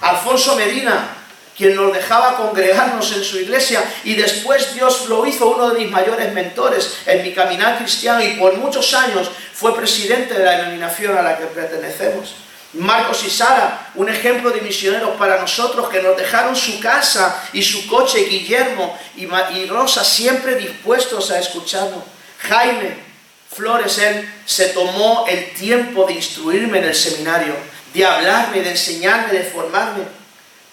Alfonso 0.00 0.56
Medina, 0.56 1.15
quien 1.56 1.74
nos 1.74 1.92
dejaba 1.92 2.36
congregarnos 2.36 3.12
en 3.12 3.24
su 3.24 3.38
iglesia 3.38 3.82
y 4.04 4.14
después 4.14 4.74
Dios 4.74 5.08
lo 5.08 5.24
hizo 5.26 5.48
uno 5.48 5.70
de 5.70 5.80
mis 5.80 5.90
mayores 5.90 6.32
mentores 6.32 6.98
en 7.06 7.22
mi 7.22 7.32
caminar 7.32 7.78
cristiano 7.78 8.22
y 8.22 8.34
por 8.34 8.56
muchos 8.56 8.92
años 8.94 9.30
fue 9.52 9.74
presidente 9.74 10.34
de 10.34 10.44
la 10.44 10.58
denominación 10.58 11.16
a 11.16 11.22
la 11.22 11.38
que 11.38 11.46
pertenecemos. 11.46 12.34
Marcos 12.74 13.24
y 13.24 13.30
Sara, 13.30 13.90
un 13.94 14.08
ejemplo 14.08 14.50
de 14.50 14.60
misioneros 14.60 15.16
para 15.16 15.40
nosotros 15.40 15.88
que 15.88 16.02
nos 16.02 16.16
dejaron 16.16 16.54
su 16.54 16.78
casa 16.78 17.48
y 17.52 17.62
su 17.62 17.86
coche, 17.86 18.24
Guillermo 18.24 18.98
y, 19.16 19.26
Rosa, 19.66 20.04
siempre 20.04 20.56
dispuestos 20.56 21.30
a 21.30 21.38
escucharnos. 21.38 22.02
Jaime 22.40 23.06
Flores, 23.50 23.96
él 23.98 24.28
se 24.44 24.70
tomó 24.70 25.24
el 25.26 25.54
tiempo 25.54 26.04
de 26.04 26.14
instruirme 26.14 26.78
en 26.78 26.84
el 26.84 26.94
seminario, 26.94 27.54
de 27.94 28.04
hablarme, 28.04 28.60
de 28.60 28.72
enseñarme, 28.72 29.32
de 29.32 29.44
formarme. 29.44 30.02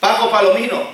Paco 0.04 0.30
Palomino, 0.30 0.86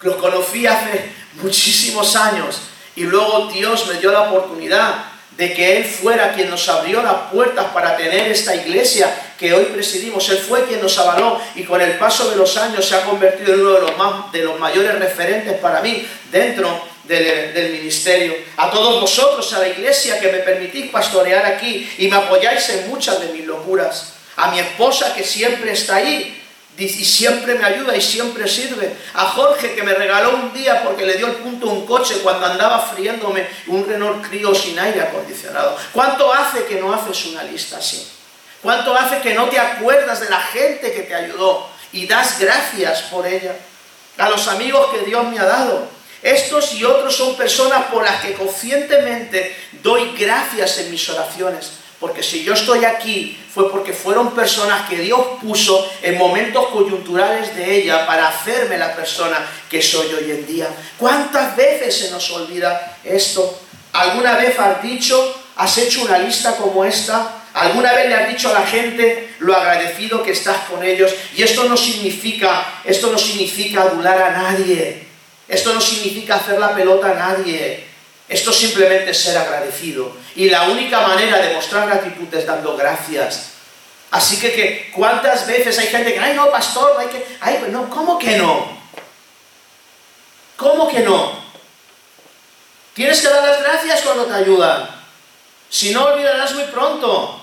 los 0.00 0.16
conocí 0.16 0.66
hace 0.66 1.12
muchísimos 1.34 2.16
años 2.16 2.60
y 2.96 3.02
luego 3.02 3.48
Dios 3.52 3.86
me 3.86 4.00
dio 4.00 4.10
la 4.10 4.22
oportunidad 4.22 4.96
de 5.36 5.54
que 5.54 5.76
Él 5.76 5.84
fuera 5.84 6.32
quien 6.32 6.50
nos 6.50 6.68
abrió 6.68 7.04
las 7.04 7.30
puertas 7.30 7.66
para 7.66 7.96
tener 7.96 8.32
esta 8.32 8.56
iglesia 8.56 9.16
que 9.38 9.54
hoy 9.54 9.66
presidimos. 9.66 10.28
Él 10.28 10.38
fue 10.38 10.64
quien 10.64 10.82
nos 10.82 10.98
avaló 10.98 11.40
y 11.54 11.62
con 11.62 11.80
el 11.80 11.92
paso 11.98 12.30
de 12.30 12.36
los 12.36 12.56
años 12.56 12.84
se 12.84 12.96
ha 12.96 13.04
convertido 13.04 13.54
en 13.54 13.60
uno 13.60 13.74
de 13.74 13.80
los, 13.82 13.96
más, 13.96 14.32
de 14.32 14.42
los 14.42 14.58
mayores 14.58 14.98
referentes 14.98 15.60
para 15.60 15.80
mí 15.80 16.04
dentro 16.32 16.84
del, 17.04 17.54
del, 17.54 17.72
ministerio. 17.74 18.34
A 18.56 18.72
todos 18.72 19.02
vosotros, 19.02 19.52
a 19.52 19.60
la 19.60 19.68
iglesia 19.68 20.18
que 20.18 20.32
me 20.32 20.38
permitís 20.40 20.90
pastorear 20.90 21.46
aquí 21.46 21.88
y 21.96 22.08
me 22.08 22.16
apoyáis 22.16 22.68
en 22.70 22.88
muchas 22.88 23.20
de 23.20 23.32
mis 23.32 23.46
locuras. 23.46 24.14
A 24.34 24.50
mi 24.50 24.58
esposa 24.58 25.14
que 25.14 25.22
siempre 25.22 25.70
está 25.70 25.96
ahí 25.96 26.41
y 26.78 26.88
siempre 26.88 27.54
me 27.54 27.64
ayuda 27.64 27.94
y 27.94 28.00
siempre 28.00 28.48
sirve. 28.48 28.96
A 29.14 29.26
Jorge 29.26 29.74
que 29.74 29.82
me 29.82 29.92
regaló 29.92 30.30
un 30.30 30.52
día 30.52 30.82
porque 30.82 31.04
le 31.04 31.16
dio 31.16 31.26
el 31.26 31.34
punto 31.34 31.66
un 31.66 31.86
coche 31.86 32.16
cuando 32.22 32.46
andaba 32.46 32.80
friéndome 32.80 33.46
un 33.66 33.86
Renault 33.86 34.26
Clio 34.26 34.54
sin 34.54 34.78
aire 34.78 35.02
acondicionado. 35.02 35.76
¿Cuánto 35.92 36.32
hace 36.32 36.64
que 36.64 36.80
no 36.80 36.92
haces 36.92 37.26
una 37.26 37.44
lista 37.44 37.76
así? 37.76 38.08
¿Cuánto 38.62 38.94
hace 38.94 39.20
que 39.20 39.34
no 39.34 39.48
te 39.48 39.58
acuerdas 39.58 40.20
de 40.20 40.30
la 40.30 40.40
gente 40.40 40.92
que 40.92 41.02
te 41.02 41.14
ayudó 41.14 41.68
y 41.92 42.06
das 42.06 42.38
gracias 42.38 43.02
por 43.02 43.26
ella? 43.26 43.54
A 44.16 44.30
los 44.30 44.48
amigos 44.48 44.88
que 44.92 45.04
Dios 45.04 45.26
me 45.26 45.38
ha 45.38 45.44
dado. 45.44 45.88
Estos 46.22 46.74
y 46.74 46.84
otros 46.84 47.14
son 47.16 47.36
personas 47.36 47.86
por 47.86 48.04
las 48.04 48.22
que 48.22 48.34
conscientemente 48.34 49.56
doy 49.82 50.14
gracias 50.16 50.78
en 50.78 50.90
mis 50.90 51.08
oraciones 51.08 51.81
porque 52.02 52.20
si 52.20 52.42
yo 52.42 52.54
estoy 52.54 52.84
aquí 52.84 53.38
fue 53.54 53.70
porque 53.70 53.92
fueron 53.92 54.34
personas 54.34 54.88
que 54.88 54.96
Dios 54.96 55.20
puso 55.40 55.88
en 56.02 56.18
momentos 56.18 56.66
coyunturales 56.70 57.54
de 57.54 57.76
ella 57.76 58.04
para 58.08 58.26
hacerme 58.26 58.76
la 58.76 58.92
persona 58.96 59.38
que 59.70 59.80
soy 59.80 60.08
hoy 60.12 60.32
en 60.32 60.44
día. 60.44 60.66
¿Cuántas 60.98 61.54
veces 61.56 61.96
se 61.96 62.10
nos 62.10 62.28
olvida 62.32 62.98
esto? 63.04 63.56
¿Alguna 63.92 64.36
vez 64.36 64.58
has 64.58 64.82
dicho, 64.82 65.44
has 65.54 65.78
hecho 65.78 66.02
una 66.02 66.18
lista 66.18 66.56
como 66.56 66.84
esta? 66.84 67.44
¿Alguna 67.54 67.92
vez 67.92 68.08
le 68.08 68.14
has 68.16 68.28
dicho 68.30 68.48
a 68.48 68.54
la 68.54 68.66
gente 68.66 69.34
lo 69.38 69.54
agradecido 69.54 70.24
que 70.24 70.32
estás 70.32 70.56
con 70.68 70.82
ellos? 70.82 71.14
Y 71.36 71.44
esto 71.44 71.68
no 71.68 71.76
significa, 71.76 72.80
esto 72.82 73.12
no 73.12 73.18
significa 73.18 73.82
adular 73.82 74.20
a 74.20 74.30
nadie. 74.30 75.06
Esto 75.46 75.72
no 75.72 75.80
significa 75.80 76.34
hacer 76.34 76.58
la 76.58 76.74
pelota 76.74 77.12
a 77.12 77.14
nadie. 77.14 77.91
Esto 78.32 78.50
simplemente 78.50 79.10
es 79.10 79.20
ser 79.20 79.36
agradecido. 79.36 80.16
Y 80.34 80.48
la 80.48 80.62
única 80.62 81.06
manera 81.06 81.38
de 81.38 81.54
mostrar 81.54 81.86
gratitud 81.86 82.32
es 82.34 82.46
dando 82.46 82.76
gracias. 82.76 83.50
Así 84.10 84.38
que, 84.40 84.90
¿cuántas 84.94 85.46
veces 85.46 85.78
hay 85.78 85.88
gente 85.88 86.14
que, 86.14 86.18
ay 86.18 86.34
no, 86.34 86.50
pastor, 86.50 86.96
hay 86.98 87.08
que, 87.08 87.26
ay, 87.40 87.58
pues 87.60 87.70
no, 87.70 87.90
¿cómo 87.90 88.18
que 88.18 88.38
no? 88.38 88.78
¿Cómo 90.56 90.88
que 90.88 91.00
no? 91.00 91.42
Tienes 92.94 93.20
que 93.20 93.28
dar 93.28 93.46
las 93.46 93.62
gracias 93.62 94.00
cuando 94.00 94.24
te 94.24 94.34
ayudan. 94.34 94.88
Si 95.68 95.92
no, 95.92 96.04
olvidarás 96.04 96.54
muy 96.54 96.64
pronto. 96.64 97.42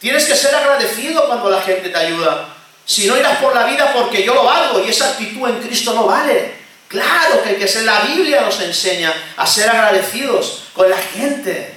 Tienes 0.00 0.24
que 0.24 0.34
ser 0.34 0.54
agradecido 0.54 1.26
cuando 1.26 1.48
la 1.48 1.62
gente 1.62 1.88
te 1.88 1.98
ayuda. 1.98 2.48
Si 2.84 3.06
no, 3.06 3.16
irás 3.16 3.38
por 3.38 3.54
la 3.54 3.64
vida 3.64 3.92
porque 3.92 4.22
yo 4.24 4.34
lo 4.34 4.50
hago 4.50 4.80
y 4.80 4.90
esa 4.90 5.10
actitud 5.10 5.48
en 5.48 5.60
Cristo 5.60 5.94
no 5.94 6.06
vale. 6.06 6.63
Claro 6.88 7.42
que, 7.42 7.56
que 7.56 7.82
la 7.82 8.00
Biblia 8.00 8.42
nos 8.42 8.60
enseña 8.60 9.12
a 9.36 9.46
ser 9.46 9.68
agradecidos 9.68 10.64
con 10.72 10.88
la 10.88 10.98
gente. 10.98 11.74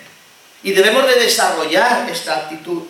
Y 0.63 0.71
debemos 0.71 1.07
de 1.07 1.15
desarrollar 1.15 2.09
esta 2.09 2.37
actitud. 2.37 2.83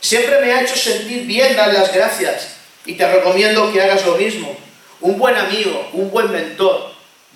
Siempre 0.00 0.40
me 0.40 0.52
ha 0.52 0.62
hecho 0.62 0.76
sentir 0.76 1.26
bien 1.26 1.56
dar 1.56 1.72
las 1.72 1.92
gracias. 1.92 2.56
Y 2.84 2.94
te 2.94 3.10
recomiendo 3.10 3.72
que 3.72 3.82
hagas 3.82 4.04
lo 4.06 4.16
mismo. 4.16 4.56
Un 5.00 5.18
buen 5.18 5.36
amigo, 5.36 5.90
un 5.92 6.10
buen 6.10 6.30
mentor, 6.30 6.92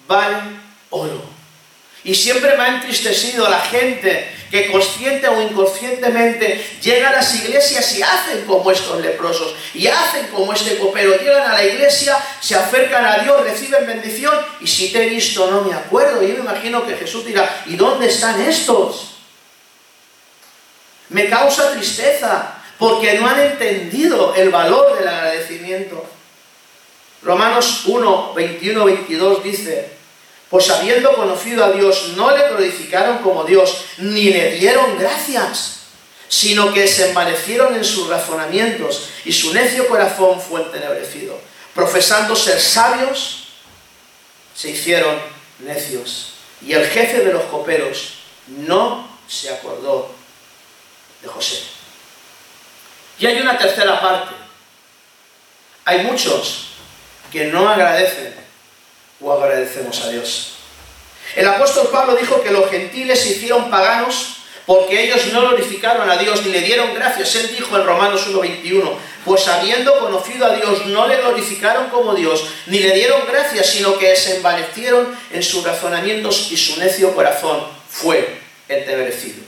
vale 0.07 0.37
oro. 0.91 1.23
Y 2.05 2.15
siempre 2.15 2.57
me 2.57 2.63
ha 2.65 2.69
entristecido 2.69 3.49
la 3.49 3.61
gente 3.61 4.29
que 4.51 4.71
consciente 4.71 5.29
o 5.29 5.41
inconscientemente 5.41 6.79
llegan 6.83 7.13
a 7.13 7.17
las 7.17 7.35
iglesias 7.37 7.97
y 7.97 8.03
hacen 8.03 8.45
como 8.47 8.71
estos 8.71 9.01
leprosos, 9.01 9.55
y 9.75 9.87
hacen 9.87 10.27
como 10.29 10.53
este 10.53 10.79
copero, 10.79 11.17
llegan 11.17 11.51
a 11.51 11.55
la 11.55 11.65
iglesia, 11.65 12.19
se 12.41 12.57
acercan 12.57 13.05
a 13.05 13.19
Dios, 13.21 13.43
reciben 13.43 13.87
bendición, 13.87 14.35
y 14.61 14.67
si 14.67 14.93
te 14.93 15.05
he 15.05 15.09
visto 15.09 15.51
no 15.51 15.63
me 15.63 15.73
acuerdo. 15.73 16.23
Yo 16.23 16.35
me 16.35 16.41
imagino 16.41 16.85
que 16.85 16.97
Jesús 16.97 17.25
dirá, 17.25 17.63
¿y 17.67 17.77
dónde 17.77 18.09
están 18.09 18.41
estos? 18.41 19.15
Me 21.11 21.29
causa 21.29 21.73
tristeza, 21.73 22.57
porque 22.79 23.15
no 23.15 23.29
han 23.29 23.39
entendido 23.39 24.35
el 24.35 24.51
valor 24.51 24.99
del 24.99 25.07
agradecimiento. 25.07 26.05
Romanos 27.23 27.83
1, 27.87 28.33
21, 28.35 28.85
22 28.85 29.43
dice, 29.45 30.00
pues 30.51 30.69
habiendo 30.69 31.15
conocido 31.15 31.65
a 31.65 31.71
Dios, 31.71 32.15
no 32.17 32.37
le 32.37 32.49
glorificaron 32.49 33.19
como 33.19 33.45
Dios, 33.45 33.85
ni 33.99 34.25
le 34.25 34.57
dieron 34.57 34.99
gracias, 34.99 35.77
sino 36.29 36.75
que 36.75 36.89
se 36.89 37.11
envanecieron 37.11 37.77
en 37.77 37.85
sus 37.85 38.09
razonamientos, 38.09 39.11
y 39.25 39.33
su 39.33 39.55
necio 39.55 39.87
corazón 39.87 40.41
fue 40.41 40.63
entenebrecido. 40.63 41.41
Profesando 41.73 42.35
ser 42.35 42.61
sabios, 42.61 43.45
se 44.53 44.71
hicieron 44.71 45.17
necios. 45.61 46.35
Y 46.67 46.73
el 46.73 46.87
jefe 46.89 47.21
de 47.21 47.33
los 47.33 47.45
coperos 47.45 48.15
no 48.49 49.09
se 49.29 49.51
acordó 49.51 50.13
de 51.23 51.29
José. 51.29 51.63
Y 53.21 53.27
hay 53.27 53.41
una 53.41 53.57
tercera 53.57 54.01
parte. 54.01 54.35
Hay 55.85 56.01
muchos 56.05 56.71
que 57.31 57.47
no 57.47 57.69
agradecen 57.69 58.35
o 59.21 59.33
agradecemos 59.33 60.01
a 60.03 60.09
Dios. 60.11 60.55
El 61.37 61.47
apóstol 61.47 61.89
Pablo 61.93 62.17
dijo 62.17 62.43
que 62.43 62.51
los 62.51 62.69
gentiles 62.71 63.21
se 63.21 63.31
hicieron 63.31 63.71
paganos 63.71 64.37
porque 64.67 65.05
ellos 65.05 65.33
no 65.33 65.41
glorificaron 65.41 66.09
a 66.09 66.17
Dios 66.17 66.45
ni 66.45 66.53
le 66.53 66.61
dieron 66.61 66.95
gracias. 66.95 67.35
Él 67.37 67.51
dijo 67.57 67.77
en 67.77 67.85
Romanos 67.85 68.29
1.21, 68.29 68.93
pues 69.25 69.47
habiendo 69.49 69.99
conocido 69.99 70.47
a 70.47 70.55
Dios 70.55 70.87
no 70.87 71.07
le 71.07 71.17
glorificaron 71.17 71.89
como 71.91 72.15
Dios 72.15 72.45
ni 72.67 72.79
le 72.79 72.93
dieron 72.93 73.23
gracias, 73.31 73.67
sino 73.67 73.99
que 73.99 74.15
se 74.17 74.37
envanecieron 74.37 75.17
en 75.33 75.43
sus 75.43 75.65
razonamientos 75.65 76.51
y 76.51 76.57
su 76.57 76.79
necio 76.79 77.15
corazón 77.15 77.67
fue 77.89 78.39
entenebrecido. 78.69 79.43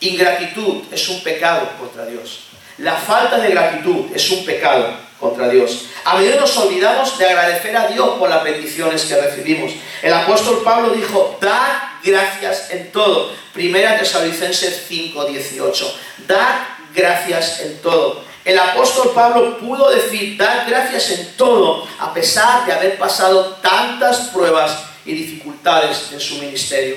Ingratitud 0.00 0.82
es 0.90 1.08
un 1.08 1.22
pecado 1.22 1.68
contra 1.78 2.04
Dios. 2.06 2.40
La 2.78 2.96
falta 2.96 3.38
de 3.38 3.50
gratitud 3.50 4.06
es 4.14 4.30
un 4.30 4.44
pecado 4.44 4.96
contra 5.22 5.48
Dios. 5.48 5.86
A 6.04 6.18
menudo 6.18 6.40
nos 6.40 6.56
olvidamos 6.56 7.16
de 7.16 7.26
agradecer 7.26 7.76
a 7.76 7.86
Dios 7.86 8.18
por 8.18 8.28
las 8.28 8.42
bendiciones 8.42 9.04
que 9.04 9.14
recibimos. 9.14 9.70
El 10.02 10.12
apóstol 10.12 10.62
Pablo 10.64 10.90
dijo, 10.90 11.38
dad 11.40 11.78
gracias 12.02 12.72
en 12.72 12.90
todo. 12.90 13.30
Primera 13.54 13.96
Tesalonicenses 13.96 14.84
5:18. 14.90 15.94
Dad 16.26 16.66
gracias 16.92 17.60
en 17.60 17.80
todo. 17.80 18.24
El 18.44 18.58
apóstol 18.58 19.12
Pablo 19.14 19.58
pudo 19.58 19.90
decir, 19.90 20.36
dad 20.36 20.66
gracias 20.66 21.10
en 21.10 21.36
todo, 21.36 21.86
a 22.00 22.12
pesar 22.12 22.66
de 22.66 22.72
haber 22.72 22.98
pasado 22.98 23.58
tantas 23.62 24.30
pruebas 24.30 24.82
y 25.04 25.12
dificultades 25.12 26.10
en 26.12 26.18
su 26.20 26.34
ministerio. 26.38 26.96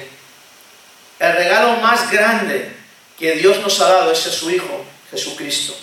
El 1.20 1.34
regalo 1.34 1.78
más 1.78 2.10
grande 2.10 2.76
que 3.20 3.36
Dios 3.36 3.60
nos 3.60 3.80
ha 3.80 3.88
dado 3.88 4.12
es 4.12 4.26
a 4.26 4.32
su 4.32 4.50
Hijo, 4.50 4.84
Jesucristo. 5.12 5.76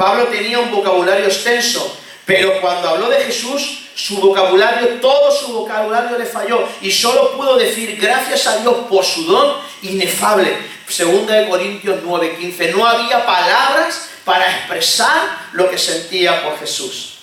Pablo 0.00 0.28
tenía 0.28 0.58
un 0.58 0.70
vocabulario 0.70 1.26
extenso, 1.26 1.94
Pero 2.24 2.58
cuando 2.62 2.88
habló 2.88 3.10
de 3.10 3.18
Jesús, 3.24 3.80
su 3.94 4.18
vocabulario, 4.18 5.00
todo 5.00 5.30
su 5.30 5.52
vocabulario 5.52 6.16
le 6.16 6.24
falló 6.24 6.66
y 6.80 6.90
solo 6.90 7.32
pudo 7.32 7.58
decir 7.58 7.98
gracias 8.00 8.46
a 8.46 8.58
Dios 8.58 8.86
por 8.88 9.04
su 9.04 9.24
don 9.24 9.56
inefable. 9.82 10.56
Segunda 10.88 11.34
de 11.34 11.48
Corintios 11.50 12.02
9:15. 12.02 12.72
No 12.72 12.86
había 12.86 13.26
palabras 13.26 14.08
para 14.24 14.46
expresar 14.46 15.48
lo 15.52 15.68
que 15.68 15.76
sentía 15.76 16.42
por 16.44 16.58
Jesús. 16.58 17.18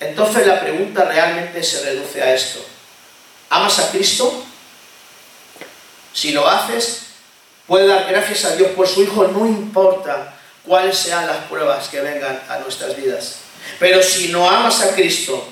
Entonces 0.00 0.48
la 0.48 0.58
pregunta 0.60 1.04
realmente 1.04 1.62
se 1.62 1.84
reduce 1.84 2.20
a 2.20 2.34
esto. 2.34 2.64
¿Amas 3.50 3.78
a 3.78 3.90
Cristo? 3.90 4.42
Si 6.12 6.32
lo 6.32 6.48
haces, 6.48 7.10
puedes 7.68 7.86
dar 7.86 8.06
gracias 8.08 8.46
a 8.46 8.56
Dios 8.56 8.70
por 8.70 8.88
su 8.88 9.02
Hijo, 9.02 9.28
no 9.28 9.46
importa 9.46 10.37
cuáles 10.68 10.96
sean 10.96 11.26
las 11.26 11.38
pruebas 11.48 11.88
que 11.88 12.00
vengan 12.00 12.40
a 12.48 12.58
nuestras 12.58 12.94
vidas. 12.94 13.40
Pero 13.80 14.02
si 14.02 14.28
no 14.28 14.48
amas 14.48 14.82
a 14.82 14.94
Cristo, 14.94 15.48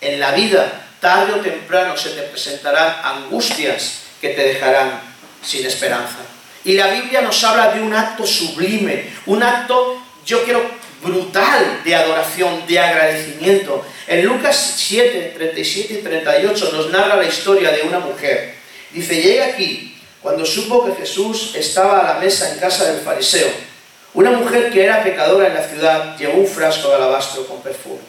en 0.00 0.20
la 0.20 0.30
vida, 0.30 0.86
tarde 1.00 1.34
o 1.34 1.40
temprano 1.40 1.96
se 1.96 2.10
te 2.10 2.22
presentarán 2.22 2.94
angustias 3.02 4.02
que 4.20 4.30
te 4.30 4.42
dejarán 4.42 5.00
sin 5.42 5.66
esperanza. 5.66 6.18
Y 6.64 6.74
la 6.74 6.86
Biblia 6.88 7.20
nos 7.20 7.42
habla 7.42 7.72
de 7.72 7.82
un 7.82 7.92
acto 7.92 8.24
sublime, 8.24 9.10
un 9.26 9.42
acto, 9.42 10.00
yo 10.24 10.44
quiero, 10.44 10.62
brutal 11.02 11.80
de 11.82 11.94
adoración, 11.94 12.66
de 12.66 12.78
agradecimiento. 12.78 13.84
En 14.06 14.24
Lucas 14.24 14.74
7, 14.76 15.32
37 15.34 15.94
y 15.94 16.02
38 16.02 16.70
nos 16.72 16.90
narra 16.90 17.16
la 17.16 17.26
historia 17.26 17.72
de 17.72 17.82
una 17.82 17.98
mujer. 17.98 18.54
Dice, 18.92 19.20
llega 19.20 19.46
aquí 19.46 19.98
cuando 20.20 20.44
supo 20.44 20.84
que 20.84 21.00
Jesús 21.00 21.54
estaba 21.54 22.00
a 22.00 22.14
la 22.14 22.20
mesa 22.20 22.52
en 22.52 22.58
casa 22.58 22.92
del 22.92 23.00
fariseo. 23.00 23.69
Una 24.12 24.32
mujer 24.32 24.72
que 24.72 24.84
era 24.84 25.04
pecadora 25.04 25.48
en 25.48 25.54
la 25.54 25.68
ciudad 25.68 26.18
llevó 26.18 26.38
un 26.40 26.46
frasco 26.46 26.88
de 26.88 26.96
alabastro 26.96 27.46
con 27.46 27.62
perfume. 27.62 28.00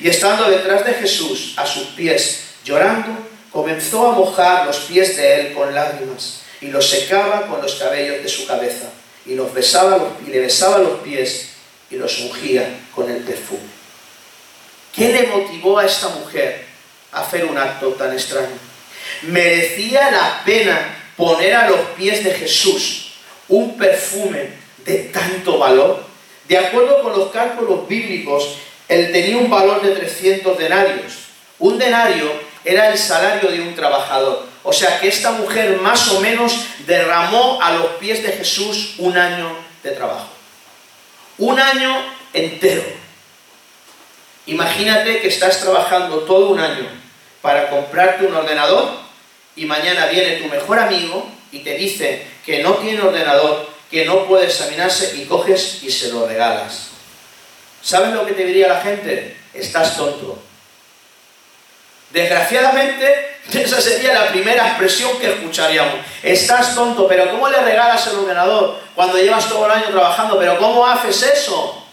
Y 0.00 0.08
estando 0.08 0.50
detrás 0.50 0.84
de 0.84 0.94
Jesús, 0.94 1.54
a 1.56 1.66
sus 1.66 1.88
pies, 1.88 2.54
llorando, 2.64 3.10
comenzó 3.52 4.08
a 4.08 4.14
mojar 4.14 4.66
los 4.66 4.78
pies 4.80 5.16
de 5.16 5.40
él 5.40 5.54
con 5.54 5.74
lágrimas 5.74 6.42
y 6.60 6.68
los 6.68 6.88
secaba 6.88 7.46
con 7.46 7.62
los 7.62 7.76
cabellos 7.76 8.22
de 8.22 8.28
su 8.28 8.46
cabeza 8.46 8.90
y, 9.24 9.34
los 9.34 9.52
besaba, 9.54 10.16
y 10.26 10.30
le 10.30 10.40
besaba 10.40 10.78
los 10.78 11.00
pies 11.00 11.50
y 11.90 11.96
los 11.96 12.18
ungía 12.20 12.80
con 12.94 13.10
el 13.10 13.22
perfume. 13.22 13.78
¿Qué 14.94 15.12
le 15.12 15.28
motivó 15.28 15.78
a 15.78 15.86
esta 15.86 16.08
mujer 16.08 16.64
a 17.12 17.20
hacer 17.20 17.44
un 17.44 17.56
acto 17.56 17.90
tan 17.90 18.12
extraño? 18.12 18.58
Merecía 19.22 20.10
la 20.10 20.42
pena 20.44 21.12
poner 21.16 21.54
a 21.54 21.68
los 21.68 21.80
pies 21.96 22.24
de 22.24 22.32
Jesús 22.32 23.12
un 23.48 23.76
perfume 23.78 24.57
de 24.88 25.10
tanto 25.12 25.58
valor. 25.58 26.02
De 26.48 26.56
acuerdo 26.56 27.02
con 27.02 27.12
los 27.12 27.30
cálculos 27.30 27.86
bíblicos, 27.86 28.56
él 28.88 29.12
tenía 29.12 29.36
un 29.36 29.50
valor 29.50 29.82
de 29.82 29.90
300 29.90 30.56
denarios. 30.56 31.12
Un 31.58 31.78
denario 31.78 32.32
era 32.64 32.90
el 32.90 32.98
salario 32.98 33.50
de 33.50 33.60
un 33.60 33.74
trabajador. 33.74 34.46
O 34.64 34.72
sea 34.72 34.98
que 34.98 35.08
esta 35.08 35.32
mujer 35.32 35.78
más 35.80 36.08
o 36.08 36.20
menos 36.20 36.56
derramó 36.86 37.60
a 37.62 37.72
los 37.72 37.86
pies 38.00 38.22
de 38.22 38.32
Jesús 38.32 38.94
un 38.98 39.16
año 39.16 39.50
de 39.82 39.90
trabajo. 39.92 40.28
Un 41.36 41.60
año 41.60 42.02
entero. 42.32 42.82
Imagínate 44.46 45.20
que 45.20 45.28
estás 45.28 45.60
trabajando 45.60 46.20
todo 46.20 46.48
un 46.48 46.60
año 46.60 46.86
para 47.42 47.68
comprarte 47.68 48.26
un 48.26 48.34
ordenador 48.34 48.90
y 49.54 49.66
mañana 49.66 50.06
viene 50.06 50.36
tu 50.36 50.48
mejor 50.48 50.78
amigo 50.78 51.28
y 51.52 51.60
te 51.60 51.74
dice 51.74 52.26
que 52.44 52.62
no 52.62 52.74
tiene 52.74 53.02
ordenador, 53.02 53.68
que 53.90 54.04
no 54.04 54.26
puede 54.26 54.46
examinarse 54.46 55.16
y 55.16 55.24
coges 55.24 55.82
y 55.82 55.90
se 55.90 56.10
lo 56.10 56.26
regalas. 56.26 56.88
¿Sabes 57.82 58.12
lo 58.12 58.26
que 58.26 58.32
te 58.32 58.44
diría 58.44 58.68
la 58.68 58.80
gente? 58.80 59.36
Estás 59.54 59.96
tonto. 59.96 60.38
Desgraciadamente, 62.10 63.38
esa 63.52 63.80
sería 63.80 64.14
la 64.14 64.28
primera 64.28 64.68
expresión 64.68 65.18
que 65.18 65.32
escucharíamos. 65.32 65.94
Estás 66.22 66.74
tonto, 66.74 67.06
pero 67.08 67.30
¿cómo 67.30 67.48
le 67.48 67.58
regalas 67.62 68.06
el 68.08 68.16
ordenador 68.18 68.80
cuando 68.94 69.18
llevas 69.18 69.48
todo 69.48 69.66
el 69.66 69.72
año 69.72 69.88
trabajando? 69.90 70.38
¿Pero 70.38 70.58
cómo 70.58 70.86
haces 70.86 71.22
eso? 71.22 71.86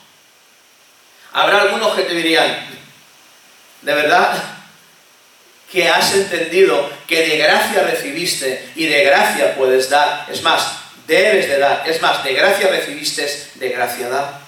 Habrá 1.34 1.62
algunos 1.62 1.96
que 1.96 2.04
te 2.04 2.13
dirían, 2.13 2.65
¿de 3.82 3.93
verdad 3.93 4.41
que 5.72 5.89
has 5.89 6.13
entendido 6.13 6.89
que 7.08 7.28
de 7.28 7.38
gracia 7.38 7.84
recibiste 7.84 8.72
y 8.76 8.86
de 8.86 9.04
gracia 9.04 9.56
puedes 9.56 9.89
dar? 9.89 10.26
Es 10.30 10.41
más, 10.41 10.85
debes 11.08 11.48
de 11.48 11.60
dar. 11.60 11.84
Es 11.88 12.02
más, 12.02 12.24
de 12.24 12.34
gracia 12.34 12.68
recibiste, 12.68 13.52
de 13.56 13.70
gracia 13.70 14.10
da. 14.10 14.41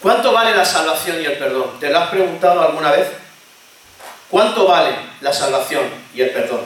¿Cuánto 0.00 0.32
vale 0.32 0.54
la 0.54 0.64
salvación 0.64 1.20
y 1.20 1.26
el 1.26 1.38
perdón? 1.38 1.78
¿Te 1.80 1.90
lo 1.90 1.98
has 1.98 2.10
preguntado 2.10 2.62
alguna 2.62 2.92
vez? 2.92 3.08
¿Cuánto 4.30 4.66
vale 4.66 4.94
la 5.20 5.32
salvación 5.32 5.90
y 6.14 6.20
el 6.20 6.30
perdón? 6.30 6.64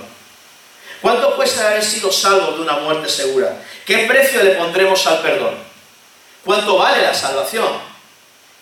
¿Cuánto 1.00 1.35
cuesta 1.35 1.68
haber 1.68 1.83
sido 1.83 2.12
salvo 2.12 2.52
de 2.52 2.61
una 2.61 2.74
muerte 2.74 3.09
segura? 3.09 3.57
¿Qué 3.87 4.07
precio 4.07 4.42
le 4.42 4.52
pondremos 4.52 5.07
al 5.07 5.20
perdón? 5.20 5.57
¿Cuánto 6.44 6.76
vale 6.76 7.02
la 7.02 7.14
salvación? 7.14 7.68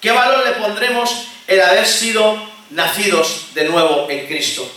¿Qué 0.01 0.11
valor 0.11 0.47
le 0.47 0.53
pondremos 0.53 1.27
el 1.47 1.61
haber 1.61 1.87
sido 1.87 2.40
nacidos 2.71 3.53
de 3.55 3.64
nuevo 3.64 4.09
en 4.09 4.27
Cristo? 4.27 4.71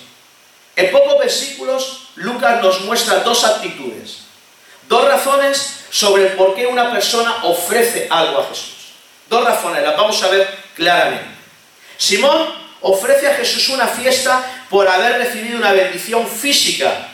En 0.75 0.91
pocos 0.91 1.19
versículos, 1.19 2.02
Lucas 2.23 2.61
nos 2.61 2.81
muestra 2.81 3.19
dos 3.19 3.43
actitudes, 3.43 4.19
dos 4.87 5.05
razones 5.05 5.81
sobre 5.89 6.27
por 6.27 6.55
qué 6.55 6.65
una 6.65 6.89
persona 6.89 7.43
ofrece 7.43 8.07
algo 8.09 8.39
a 8.39 8.47
Jesús. 8.47 8.93
Dos 9.29 9.43
razones, 9.43 9.83
las 9.83 9.97
vamos 9.97 10.23
a 10.23 10.29
ver 10.29 10.47
claramente. 10.73 11.35
Simón 11.97 12.47
ofrece 12.79 13.27
a 13.27 13.35
Jesús 13.35 13.67
una 13.69 13.87
fiesta 13.87 14.65
por 14.69 14.87
haber 14.87 15.17
recibido 15.17 15.57
una 15.57 15.73
bendición 15.73 16.25
física. 16.25 17.09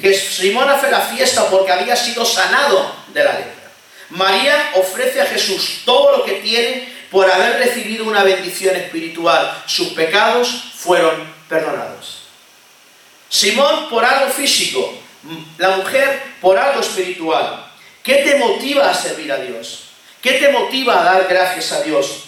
Simón 0.00 0.70
hace 0.70 0.90
la 0.90 1.00
fiesta 1.00 1.48
porque 1.50 1.72
había 1.72 1.94
sido 1.94 2.24
sanado 2.24 2.94
de 3.08 3.24
la 3.24 3.32
lepra. 3.34 3.70
María 4.10 4.70
ofrece 4.76 5.20
a 5.20 5.26
Jesús 5.26 5.82
todo 5.84 6.16
lo 6.16 6.24
que 6.24 6.34
tiene 6.34 6.90
por 7.10 7.30
haber 7.30 7.58
recibido 7.58 8.06
una 8.06 8.24
bendición 8.24 8.74
espiritual. 8.76 9.62
Sus 9.66 9.88
pecados 9.88 10.72
fueron 10.74 11.30
perdonados. 11.50 12.17
Simón 13.28 13.88
por 13.90 14.04
algo 14.04 14.30
físico, 14.30 14.94
la 15.58 15.76
mujer 15.76 16.22
por 16.40 16.58
algo 16.58 16.80
espiritual. 16.80 17.66
¿Qué 18.02 18.16
te 18.16 18.36
motiva 18.36 18.90
a 18.90 18.94
servir 18.94 19.30
a 19.30 19.36
Dios? 19.36 19.90
¿Qué 20.22 20.32
te 20.34 20.50
motiva 20.50 21.00
a 21.00 21.04
dar 21.04 21.26
gracias 21.28 21.72
a 21.72 21.82
Dios? 21.82 22.24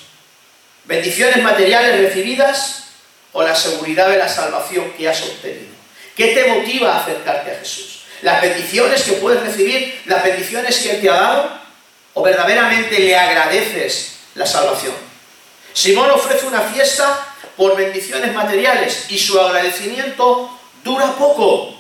¿Bendiciones 0.85 1.43
materiales 1.43 2.01
recibidas 2.01 2.85
o 3.33 3.43
la 3.43 3.55
seguridad 3.55 4.11
de 4.11 4.19
la 4.19 4.29
salvación 4.29 4.93
que 4.93 5.09
has 5.09 5.23
obtenido? 5.23 5.75
¿Qué 6.17 6.29
te 6.29 6.49
motiva 6.49 6.95
a 6.95 7.03
acercarte 7.03 7.53
a 7.53 7.59
Jesús? 7.59 8.01
¿Las 8.23 8.43
bendiciones 8.43 9.03
que 9.03 9.13
puedes 9.13 9.43
recibir, 9.43 10.03
las 10.05 10.23
bendiciones 10.23 10.79
que 10.79 10.91
Él 10.91 11.01
te 11.01 11.09
ha 11.09 11.15
dado? 11.15 11.61
¿O 12.13 12.23
verdaderamente 12.23 12.99
le 12.99 13.17
agradeces 13.17 14.17
la 14.35 14.45
salvación? 14.45 14.95
Simón 15.73 16.11
ofrece 16.11 16.47
una 16.47 16.61
fiesta 16.61 17.35
por 17.57 17.77
bendiciones 17.77 18.35
materiales 18.35 19.07
y 19.09 19.19
su 19.19 19.41
agradecimiento 19.41 20.60
dura 20.83 21.13
poco. 21.13 21.75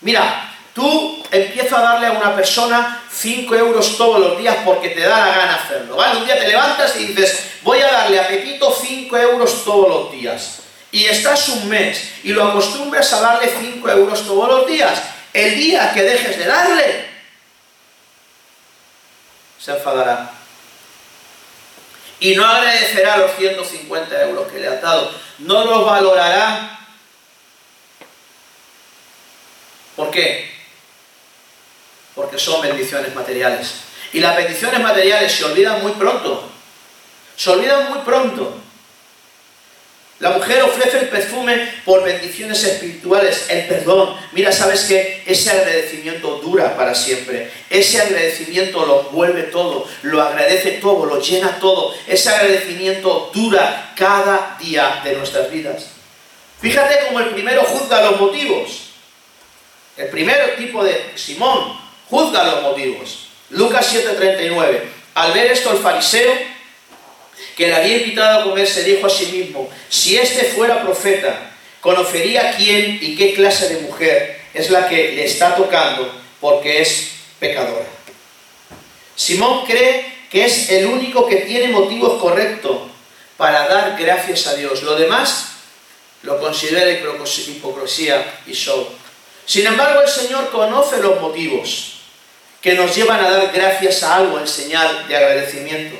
Mira, 0.00 0.46
Tú 0.76 1.24
empiezas 1.30 1.72
a 1.72 1.80
darle 1.80 2.08
a 2.08 2.10
una 2.10 2.36
persona 2.36 3.02
5 3.10 3.54
euros 3.54 3.96
todos 3.96 4.20
los 4.20 4.38
días 4.38 4.56
porque 4.62 4.90
te 4.90 5.00
da 5.00 5.20
la 5.20 5.34
gana 5.34 5.54
hacerlo. 5.54 5.96
Un 5.96 6.26
día 6.26 6.38
te 6.38 6.48
levantas 6.48 6.94
y 7.00 7.06
dices, 7.06 7.52
voy 7.62 7.80
a 7.80 7.90
darle 7.90 8.20
a 8.20 8.28
Pepito 8.28 8.70
5 8.78 9.16
euros 9.16 9.64
todos 9.64 9.88
los 9.88 10.12
días. 10.12 10.58
Y 10.92 11.06
estás 11.06 11.48
un 11.48 11.70
mes 11.70 12.10
y 12.24 12.34
lo 12.34 12.44
acostumbras 12.44 13.10
a 13.14 13.22
darle 13.22 13.50
5 13.58 13.88
euros 13.88 14.26
todos 14.26 14.48
los 14.50 14.66
días. 14.66 15.02
El 15.32 15.56
día 15.56 15.94
que 15.94 16.02
dejes 16.02 16.36
de 16.36 16.44
darle, 16.44 17.08
se 19.58 19.72
enfadará. 19.72 20.30
Y 22.20 22.34
no 22.34 22.44
agradecerá 22.44 23.16
los 23.16 23.34
150 23.36 24.22
euros 24.24 24.52
que 24.52 24.58
le 24.58 24.68
has 24.68 24.82
dado. 24.82 25.10
No 25.38 25.64
los 25.64 25.86
valorará. 25.86 26.80
¿Por 29.96 30.10
qué? 30.10 30.56
porque 32.16 32.38
son 32.38 32.62
bendiciones 32.62 33.14
materiales. 33.14 33.74
Y 34.12 34.20
las 34.20 34.34
bendiciones 34.34 34.80
materiales 34.80 35.30
se 35.30 35.44
olvidan 35.44 35.82
muy 35.82 35.92
pronto. 35.92 36.50
Se 37.36 37.50
olvidan 37.50 37.90
muy 37.90 37.98
pronto. 37.98 38.56
La 40.18 40.30
mujer 40.30 40.62
ofrece 40.62 41.00
el 41.00 41.08
perfume 41.10 41.74
por 41.84 42.02
bendiciones 42.02 42.64
espirituales, 42.64 43.50
el 43.50 43.66
perdón. 43.66 44.16
Mira, 44.32 44.50
sabes 44.50 44.84
que 44.84 45.22
ese 45.26 45.50
agradecimiento 45.50 46.38
dura 46.38 46.74
para 46.74 46.94
siempre. 46.94 47.50
Ese 47.68 48.00
agradecimiento 48.00 48.86
lo 48.86 49.02
vuelve 49.10 49.42
todo, 49.42 49.86
lo 50.00 50.22
agradece 50.22 50.78
todo, 50.80 51.04
lo 51.04 51.20
llena 51.20 51.58
todo. 51.60 51.94
Ese 52.06 52.30
agradecimiento 52.30 53.30
dura 53.34 53.92
cada 53.94 54.56
día 54.58 55.02
de 55.04 55.12
nuestras 55.16 55.50
vidas. 55.50 55.88
Fíjate 56.62 57.08
cómo 57.08 57.20
el 57.20 57.28
primero 57.34 57.62
juzga 57.64 58.00
los 58.00 58.18
motivos. 58.18 58.85
El 59.96 60.08
primer 60.08 60.56
tipo 60.56 60.84
de 60.84 61.12
Simón 61.14 61.78
juzga 62.08 62.44
los 62.44 62.62
motivos. 62.62 63.28
Lucas 63.50 63.86
7:39. 63.92 64.82
Al 65.14 65.32
ver 65.32 65.52
esto 65.52 65.72
el 65.72 65.78
fariseo 65.78 66.34
que 67.56 67.68
le 67.68 67.74
había 67.74 67.96
invitado 67.98 68.40
a 68.40 68.44
comer, 68.44 68.66
se 68.66 68.84
dijo 68.84 69.06
a 69.06 69.10
sí 69.10 69.26
mismo, 69.26 69.70
si 69.88 70.16
este 70.16 70.44
fuera 70.44 70.82
profeta, 70.82 71.52
conocería 71.80 72.54
quién 72.56 72.98
y 73.00 73.16
qué 73.16 73.34
clase 73.34 73.74
de 73.74 73.80
mujer 73.82 74.40
es 74.52 74.70
la 74.70 74.88
que 74.88 75.12
le 75.12 75.24
está 75.24 75.54
tocando 75.54 76.12
porque 76.40 76.82
es 76.82 77.12
pecadora. 77.38 77.86
Simón 79.14 79.64
cree 79.64 80.04
que 80.30 80.44
es 80.44 80.70
el 80.70 80.86
único 80.86 81.26
que 81.26 81.36
tiene 81.36 81.68
motivos 81.68 82.20
correctos 82.20 82.78
para 83.36 83.66
dar 83.68 83.96
gracias 83.98 84.46
a 84.46 84.54
Dios. 84.54 84.82
Lo 84.82 84.96
demás 84.96 85.52
lo 86.22 86.38
considera 86.40 86.90
hipocresía 86.90 88.40
y 88.46 88.52
show. 88.52 88.88
Sin 89.46 89.66
embargo, 89.66 90.02
el 90.02 90.08
Señor 90.08 90.50
conoce 90.50 90.98
los 90.98 91.20
motivos 91.20 91.92
que 92.60 92.74
nos 92.74 92.94
llevan 92.96 93.24
a 93.24 93.30
dar 93.30 93.52
gracias 93.52 94.02
a 94.02 94.16
algo 94.16 94.40
en 94.40 94.48
señal 94.48 95.06
de 95.06 95.16
agradecimiento. 95.16 95.96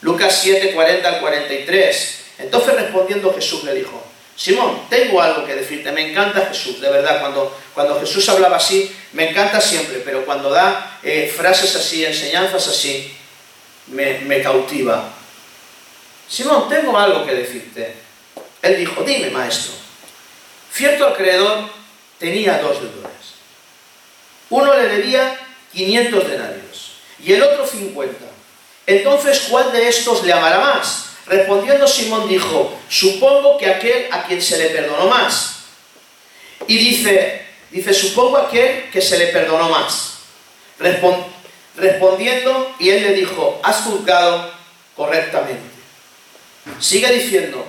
Lucas 0.00 0.38
7, 0.40 0.72
40 0.72 1.06
al 1.06 1.20
43. 1.20 2.24
Entonces 2.38 2.74
respondiendo 2.74 3.34
Jesús 3.34 3.64
le 3.64 3.74
dijo, 3.74 4.02
Simón, 4.34 4.86
tengo 4.88 5.20
algo 5.20 5.44
que 5.44 5.54
decirte, 5.54 5.92
me 5.92 6.10
encanta 6.10 6.46
Jesús, 6.46 6.80
de 6.80 6.88
verdad, 6.88 7.20
cuando, 7.20 7.54
cuando 7.74 8.00
Jesús 8.00 8.26
hablaba 8.30 8.56
así, 8.56 8.90
me 9.12 9.28
encanta 9.28 9.60
siempre, 9.60 10.00
pero 10.02 10.24
cuando 10.24 10.48
da 10.48 10.98
eh, 11.02 11.30
frases 11.36 11.76
así, 11.76 12.06
enseñanzas 12.06 12.66
así, 12.66 13.14
me, 13.88 14.20
me 14.20 14.40
cautiva. 14.40 15.12
Simón, 16.26 16.70
tengo 16.70 16.96
algo 16.96 17.26
que 17.26 17.34
decirte. 17.34 17.94
Él 18.62 18.78
dijo, 18.78 19.02
dime, 19.02 19.28
maestro. 19.28 19.74
Cierto 20.72 21.08
acreedor 21.08 21.79
tenía 22.20 22.58
dos 22.58 22.80
deudores. 22.80 23.10
Uno 24.50 24.76
le 24.76 24.88
debía 24.88 25.36
500 25.72 26.30
denarios 26.30 26.92
y 27.18 27.32
el 27.32 27.42
otro 27.42 27.66
50. 27.66 28.14
Entonces, 28.86 29.46
¿cuál 29.50 29.72
de 29.72 29.88
estos 29.88 30.24
le 30.24 30.32
amará 30.32 30.60
más? 30.60 31.06
Respondiendo 31.26 31.86
Simón 31.86 32.28
dijo, 32.28 32.76
supongo 32.88 33.56
que 33.56 33.70
aquel 33.70 34.12
a 34.12 34.24
quien 34.24 34.42
se 34.42 34.58
le 34.58 34.66
perdonó 34.70 35.08
más. 35.08 35.60
Y 36.66 36.76
dice, 36.76 37.46
dice, 37.70 37.94
supongo 37.94 38.36
aquel 38.36 38.90
que 38.90 39.00
se 39.00 39.16
le 39.18 39.28
perdonó 39.28 39.68
más. 39.68 40.18
respondiendo, 41.76 42.74
y 42.78 42.90
él 42.90 43.02
le 43.02 43.12
dijo, 43.14 43.60
has 43.62 43.76
juzgado 43.82 44.52
correctamente. 44.96 45.62
Sigue 46.80 47.12
diciendo, 47.12 47.64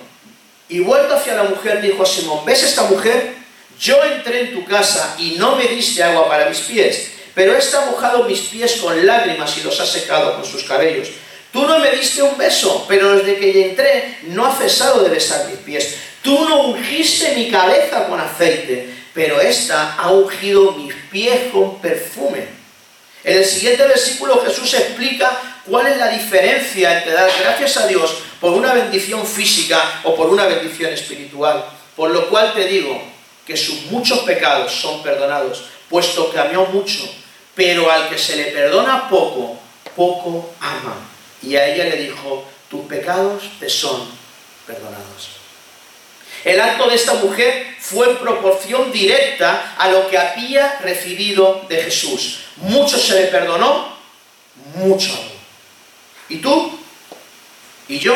y 0.67 0.79
vuelto 0.79 1.15
hacia 1.15 1.35
la 1.35 1.43
mujer, 1.43 1.81
dijo 1.81 2.01
a 2.03 2.05
Simón, 2.05 2.43
¿ves 2.45 2.63
esta 2.63 2.83
mujer? 2.83 3.40
Yo 3.81 4.03
entré 4.03 4.41
en 4.41 4.53
tu 4.53 4.63
casa 4.63 5.15
y 5.17 5.31
no 5.31 5.55
me 5.55 5.65
diste 5.65 6.03
agua 6.03 6.27
para 6.27 6.47
mis 6.47 6.59
pies, 6.59 7.13
pero 7.33 7.55
esta 7.57 7.81
ha 7.81 7.85
mojado 7.89 8.25
mis 8.25 8.41
pies 8.41 8.73
con 8.73 9.07
lágrimas 9.07 9.57
y 9.57 9.63
los 9.63 9.79
ha 9.79 9.87
secado 9.87 10.35
con 10.35 10.45
sus 10.45 10.63
cabellos. 10.65 11.07
Tú 11.51 11.65
no 11.65 11.79
me 11.79 11.89
diste 11.89 12.21
un 12.21 12.37
beso, 12.37 12.85
pero 12.87 13.15
desde 13.15 13.39
que 13.39 13.69
entré 13.69 14.19
no 14.27 14.45
ha 14.45 14.55
cesado 14.55 15.03
de 15.03 15.09
besar 15.09 15.47
mis 15.47 15.57
pies. 15.57 15.95
Tú 16.21 16.47
no 16.47 16.67
ungiste 16.67 17.33
mi 17.35 17.49
cabeza 17.49 18.05
con 18.05 18.19
aceite, 18.19 18.87
pero 19.15 19.41
esta 19.41 19.95
ha 19.95 20.11
ungido 20.11 20.73
mis 20.73 20.93
pies 21.11 21.51
con 21.51 21.81
perfume. 21.81 22.45
En 23.23 23.37
el 23.39 23.45
siguiente 23.45 23.87
versículo 23.87 24.43
Jesús 24.45 24.71
explica 24.75 25.35
cuál 25.65 25.87
es 25.87 25.97
la 25.97 26.09
diferencia 26.09 26.99
entre 26.99 27.13
dar 27.13 27.31
gracias 27.41 27.77
a 27.77 27.87
Dios 27.87 28.13
por 28.39 28.53
una 28.53 28.75
bendición 28.75 29.25
física 29.25 30.01
o 30.03 30.15
por 30.15 30.29
una 30.29 30.45
bendición 30.45 30.93
espiritual. 30.93 31.65
Por 31.95 32.11
lo 32.11 32.29
cual 32.29 32.53
te 32.53 32.65
digo 32.65 33.10
que 33.45 33.57
sus 33.57 33.83
muchos 33.91 34.19
pecados 34.19 34.71
son 34.71 35.01
perdonados, 35.03 35.65
puesto 35.89 36.31
que 36.31 36.39
amó 36.39 36.65
mucho, 36.67 37.09
pero 37.55 37.91
al 37.91 38.09
que 38.09 38.17
se 38.17 38.35
le 38.35 38.45
perdona 38.45 39.09
poco, 39.09 39.57
poco 39.95 40.51
ama. 40.59 40.95
Y 41.41 41.55
a 41.55 41.67
ella 41.67 41.85
le 41.85 41.97
dijo, 41.97 42.45
tus 42.69 42.85
pecados 42.85 43.43
te 43.59 43.69
son 43.69 44.07
perdonados. 44.65 45.41
El 46.43 46.59
acto 46.59 46.87
de 46.87 46.95
esta 46.95 47.13
mujer 47.15 47.75
fue 47.79 48.09
en 48.09 48.17
proporción 48.17 48.91
directa 48.91 49.75
a 49.77 49.89
lo 49.89 50.09
que 50.09 50.17
había 50.17 50.79
recibido 50.79 51.65
de 51.69 51.83
Jesús. 51.83 52.39
Mucho 52.57 52.97
se 52.97 53.21
le 53.21 53.27
perdonó, 53.27 53.95
mucho. 54.75 55.11
¿Y 56.29 56.37
tú? 56.37 56.79
¿Y 57.87 57.99
yo? 57.99 58.15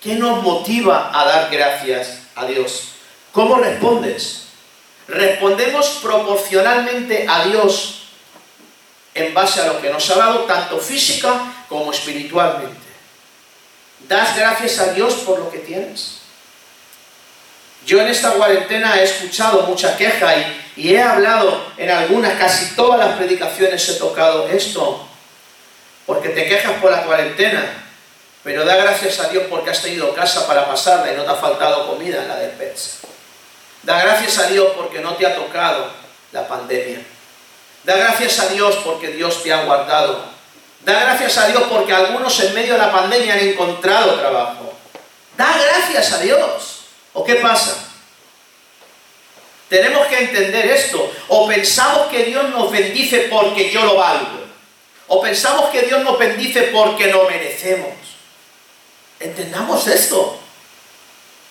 ¿Qué 0.00 0.14
nos 0.14 0.42
motiva 0.42 1.10
a 1.12 1.24
dar 1.24 1.50
gracias 1.50 2.20
a 2.36 2.46
Dios? 2.46 2.92
¿Cómo 3.32 3.56
respondes? 3.56 4.46
¿Respondemos 5.08 6.00
proporcionalmente 6.02 7.26
a 7.28 7.44
Dios 7.44 8.00
en 9.14 9.34
base 9.34 9.60
a 9.60 9.66
lo 9.66 9.80
que 9.80 9.90
nos 9.90 10.08
ha 10.10 10.16
dado, 10.16 10.40
tanto 10.40 10.78
física 10.78 11.52
como 11.68 11.92
espiritualmente. 11.92 12.78
¿Das 14.08 14.36
gracias 14.36 14.78
a 14.78 14.92
Dios 14.92 15.14
por 15.26 15.38
lo 15.38 15.50
que 15.50 15.58
tienes? 15.58 16.18
Yo 17.86 18.00
en 18.00 18.08
esta 18.08 18.32
cuarentena 18.32 19.00
he 19.00 19.04
escuchado 19.04 19.62
mucha 19.62 19.96
queja 19.96 20.36
y, 20.36 20.72
y, 20.76 20.94
he 20.94 21.02
hablado 21.02 21.64
en 21.76 21.90
algunas, 21.90 22.38
casi 22.38 22.74
todas 22.74 22.98
las 22.98 23.16
predicaciones 23.16 23.88
he 23.88 23.94
tocado 23.94 24.48
esto, 24.48 25.06
porque 26.06 26.28
te 26.30 26.46
quejas 26.46 26.72
por 26.80 26.90
la 26.90 27.04
cuarentena, 27.04 27.64
pero 28.44 28.64
da 28.64 28.76
gracias 28.76 29.18
a 29.20 29.28
Dios 29.28 29.44
porque 29.48 29.70
has 29.70 29.82
tenido 29.82 30.14
casa 30.14 30.46
para 30.46 30.66
pasarla 30.66 31.12
y 31.12 31.16
no 31.16 31.24
te 31.24 31.30
ha 31.30 31.34
faltado 31.34 31.88
comida 31.88 32.22
en 32.22 32.28
la 32.28 32.36
despensa. 32.36 32.98
Da 33.82 34.02
gracias 34.02 34.38
a 34.38 34.46
Dios 34.48 34.72
porque 34.76 35.00
no 35.00 35.14
te 35.14 35.26
ha 35.26 35.34
tocado 35.34 35.90
la 36.32 36.46
pandemia. 36.46 37.02
Da 37.84 37.96
gracias 37.96 38.38
a 38.40 38.48
Dios 38.48 38.76
porque 38.84 39.08
Dios 39.08 39.42
te 39.42 39.52
ha 39.52 39.64
guardado. 39.64 40.24
Da 40.80 41.00
gracias 41.00 41.38
a 41.38 41.48
Dios 41.48 41.64
porque 41.70 41.92
algunos 41.92 42.38
en 42.40 42.54
medio 42.54 42.74
de 42.74 42.78
la 42.78 42.92
pandemia 42.92 43.34
han 43.34 43.40
encontrado 43.40 44.18
trabajo. 44.20 44.74
Da 45.36 45.54
gracias 45.58 46.12
a 46.12 46.18
Dios. 46.18 46.84
¿O 47.12 47.24
qué 47.24 47.36
pasa? 47.36 47.88
Tenemos 49.68 50.06
que 50.08 50.18
entender 50.18 50.66
esto. 50.66 51.10
O 51.28 51.46
pensamos 51.46 52.08
que 52.08 52.24
Dios 52.24 52.48
nos 52.50 52.70
bendice 52.70 53.28
porque 53.30 53.70
yo 53.70 53.84
lo 53.84 53.96
valgo. 53.96 54.40
O 55.06 55.20
pensamos 55.20 55.70
que 55.70 55.82
Dios 55.82 56.02
nos 56.02 56.18
bendice 56.18 56.64
porque 56.64 57.06
lo 57.06 57.28
merecemos. 57.28 57.94
Entendamos 59.18 59.86
esto. 59.86 60.39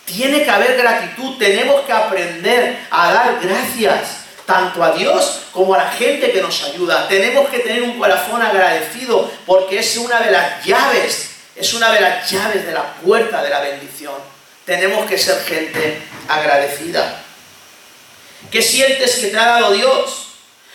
Tiene 0.10 0.44
que 0.44 0.50
haber 0.50 0.76
gratitud. 0.76 1.38
Tenemos 1.38 1.82
que 1.82 1.94
aprender 1.94 2.80
a 2.90 3.14
dar 3.14 3.40
gracias 3.40 4.26
tanto 4.46 4.84
a 4.84 4.92
Dios 4.94 5.42
como 5.52 5.76
a 5.76 5.78
la 5.78 5.92
gente 5.92 6.32
que 6.32 6.42
nos 6.42 6.64
ayuda. 6.64 7.08
Tenemos 7.08 7.48
que 7.50 7.60
tener 7.60 7.84
un 7.84 8.00
corazón 8.00 8.42
agradecido 8.42 9.32
porque 9.46 9.78
es 9.78 9.96
una 9.98 10.20
de 10.20 10.32
las 10.32 10.66
llaves, 10.66 11.30
es 11.56 11.74
una 11.76 11.92
de 11.92 12.02
las 12.02 12.30
llaves 12.30 12.66
de 12.66 12.72
la 12.72 12.96
puerta 12.96 13.44
de 13.44 13.50
la 13.52 13.60
bendición. 13.60 14.16
Tenemos 14.66 15.06
que 15.08 15.20
ser 15.20 15.40
gente 15.44 16.02
agradecida. 16.28 17.22
¿Qué 18.50 18.64
sientes 18.64 19.18
que 19.18 19.28
te 19.28 19.38
ha 19.38 19.46
dado 19.46 19.74
Dios? 19.74 20.29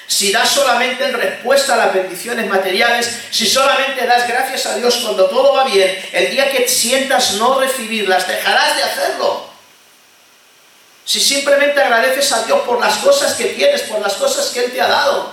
Si 0.06 0.32
das 0.32 0.50
solamente 0.50 1.04
en 1.04 1.14
respuesta 1.14 1.74
a 1.74 1.76
las 1.78 1.94
bendiciones 1.94 2.46
materiales, 2.46 3.10
si 3.30 3.46
solamente 3.46 4.06
das 4.06 4.28
gracias 4.28 4.66
a 4.66 4.76
Dios 4.76 4.96
cuando 4.96 5.26
todo 5.26 5.54
va 5.54 5.64
bien, 5.64 5.98
el 6.12 6.30
día 6.30 6.50
que 6.50 6.68
sientas 6.68 7.34
no 7.34 7.58
recibirlas, 7.58 8.28
dejarás 8.28 8.76
de 8.76 8.82
hacerlo. 8.82 9.50
Si 11.04 11.20
simplemente 11.20 11.80
agradeces 11.80 12.32
a 12.32 12.44
Dios 12.44 12.60
por 12.60 12.80
las 12.80 12.96
cosas 12.98 13.34
que 13.34 13.46
tienes, 13.46 13.82
por 13.82 14.00
las 14.00 14.14
cosas 14.14 14.48
que 14.48 14.64
Él 14.64 14.72
te 14.72 14.80
ha 14.80 14.88
dado. 14.88 15.32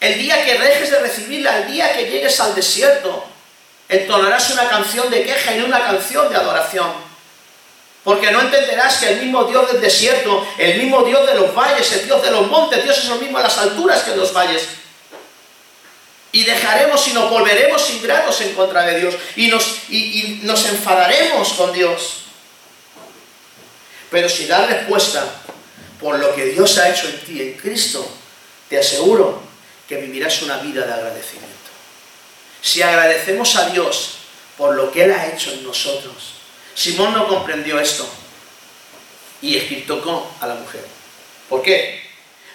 El 0.00 0.18
día 0.18 0.44
que 0.44 0.58
dejes 0.58 0.90
de 0.90 0.98
recibirla, 0.98 1.58
el 1.58 1.72
día 1.72 1.92
que 1.92 2.10
llegues 2.10 2.38
al 2.40 2.54
desierto, 2.54 3.24
entonarás 3.88 4.50
una 4.50 4.68
canción 4.68 5.10
de 5.10 5.24
queja 5.24 5.54
y 5.56 5.60
una 5.60 5.80
canción 5.80 6.28
de 6.28 6.36
adoración. 6.36 6.92
Porque 8.04 8.30
no 8.30 8.42
entenderás 8.42 8.98
que 8.98 9.08
el 9.08 9.22
mismo 9.22 9.44
Dios 9.44 9.72
del 9.72 9.80
desierto, 9.80 10.46
el 10.58 10.78
mismo 10.78 11.02
Dios 11.02 11.26
de 11.26 11.34
los 11.34 11.54
valles, 11.54 11.90
el 11.92 12.04
Dios 12.04 12.22
de 12.22 12.30
los 12.30 12.46
montes, 12.48 12.84
Dios 12.84 12.98
es 12.98 13.06
el 13.06 13.18
mismo 13.18 13.38
en 13.38 13.44
las 13.44 13.56
alturas 13.56 14.02
que 14.02 14.12
en 14.12 14.18
los 14.18 14.32
valles. 14.32 14.68
Y 16.30 16.44
dejaremos 16.44 17.08
y 17.08 17.12
nos 17.14 17.30
volveremos 17.30 17.88
ingratos 17.90 18.40
en 18.42 18.54
contra 18.54 18.82
de 18.82 19.00
Dios. 19.00 19.14
Y 19.36 19.48
nos, 19.48 19.78
y 19.88 20.40
nos 20.42 20.66
enfadaremos 20.66 21.54
con 21.54 21.72
Dios. 21.72 22.24
Pero 24.10 24.28
si 24.28 24.46
das 24.46 24.68
respuesta 24.68 25.24
por 25.98 26.18
lo 26.18 26.34
que 26.34 26.44
Dios 26.46 26.76
ha 26.78 26.90
hecho 26.90 27.08
en 27.08 27.20
ti, 27.20 27.40
en 27.40 27.54
Cristo, 27.54 28.06
te 28.68 28.78
aseguro 28.78 29.42
que 29.88 29.96
vivirás 29.96 30.42
una 30.42 30.58
vida 30.58 30.86
de 30.86 30.92
agradecimiento. 30.92 31.50
Si 32.60 32.82
agradecemos 32.82 33.56
a 33.56 33.70
Dios 33.70 34.16
por 34.56 34.74
lo 34.74 34.92
que 34.92 35.04
Él 35.04 35.12
ha 35.12 35.26
hecho 35.28 35.50
en 35.52 35.64
nosotros, 35.64 36.33
Simón 36.74 37.12
no 37.12 37.28
comprendió 37.28 37.78
esto 37.78 38.08
y 39.40 39.58
tocó 39.86 40.30
a 40.40 40.46
la 40.46 40.54
mujer. 40.54 40.84
¿Por 41.48 41.62
qué? 41.62 42.02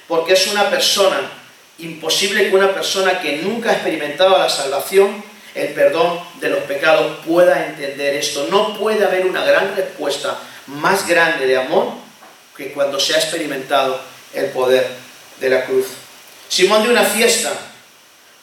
Porque 0.07 0.33
es 0.33 0.47
una 0.47 0.69
persona, 0.69 1.31
imposible 1.77 2.49
que 2.49 2.55
una 2.55 2.73
persona 2.73 3.21
que 3.21 3.37
nunca 3.37 3.69
ha 3.69 3.73
experimentado 3.73 4.37
la 4.37 4.49
salvación, 4.49 5.23
el 5.53 5.69
perdón 5.69 6.19
de 6.39 6.49
los 6.49 6.63
pecados, 6.63 7.25
pueda 7.25 7.67
entender 7.67 8.15
esto. 8.15 8.47
No 8.49 8.77
puede 8.77 9.05
haber 9.05 9.25
una 9.25 9.43
gran 9.43 9.75
respuesta 9.75 10.39
más 10.67 11.07
grande 11.07 11.45
de 11.45 11.57
amor 11.57 11.93
que 12.57 12.71
cuando 12.71 12.99
se 12.99 13.15
ha 13.15 13.17
experimentado 13.17 14.01
el 14.33 14.47
poder 14.47 14.87
de 15.39 15.49
la 15.49 15.65
cruz. 15.65 15.87
Simón 16.47 16.83
de 16.83 16.89
una 16.89 17.03
fiesta, 17.03 17.51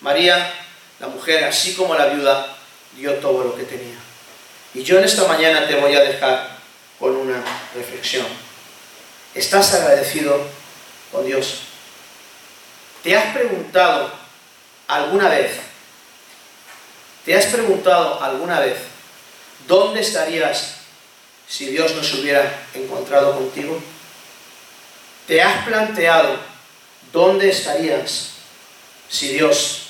María, 0.01 0.53
la 1.01 1.09
mujer, 1.09 1.45
así 1.45 1.75
como 1.75 1.95
la 1.95 2.07
viuda, 2.07 2.57
dio 2.97 3.15
todo 3.15 3.45
lo 3.45 3.57
que 3.57 3.65
tenía. 3.65 4.06
Y 4.77 4.83
yo 4.83 4.99
en 4.99 5.05
esta 5.05 5.27
mañana 5.27 5.67
te 5.67 5.77
voy 5.77 5.95
a 5.95 6.03
dejar 6.03 6.51
con 6.99 7.17
una 7.17 7.43
reflexión. 7.75 8.27
¿Estás 9.35 9.73
agradecido 9.73 10.39
con 11.11 11.25
Dios? 11.25 11.61
¿Te 13.03 13.17
has 13.17 13.35
preguntado 13.35 14.13
alguna 14.87 15.31
vez, 15.31 15.53
te 17.25 17.35
has 17.35 17.47
preguntado 17.47 18.23
alguna 18.23 18.61
vez, 18.61 18.77
¿dónde 19.67 20.03
estarías 20.03 20.75
si 21.49 21.69
Dios 21.69 21.95
no 21.95 22.05
se 22.05 22.21
hubiera 22.21 22.67
encontrado 22.75 23.35
contigo? 23.35 23.81
¿Te 25.27 25.41
has 25.41 25.65
planteado 25.65 26.37
dónde 27.13 27.49
estarías 27.49 28.33
si 29.09 29.29
Dios 29.29 29.85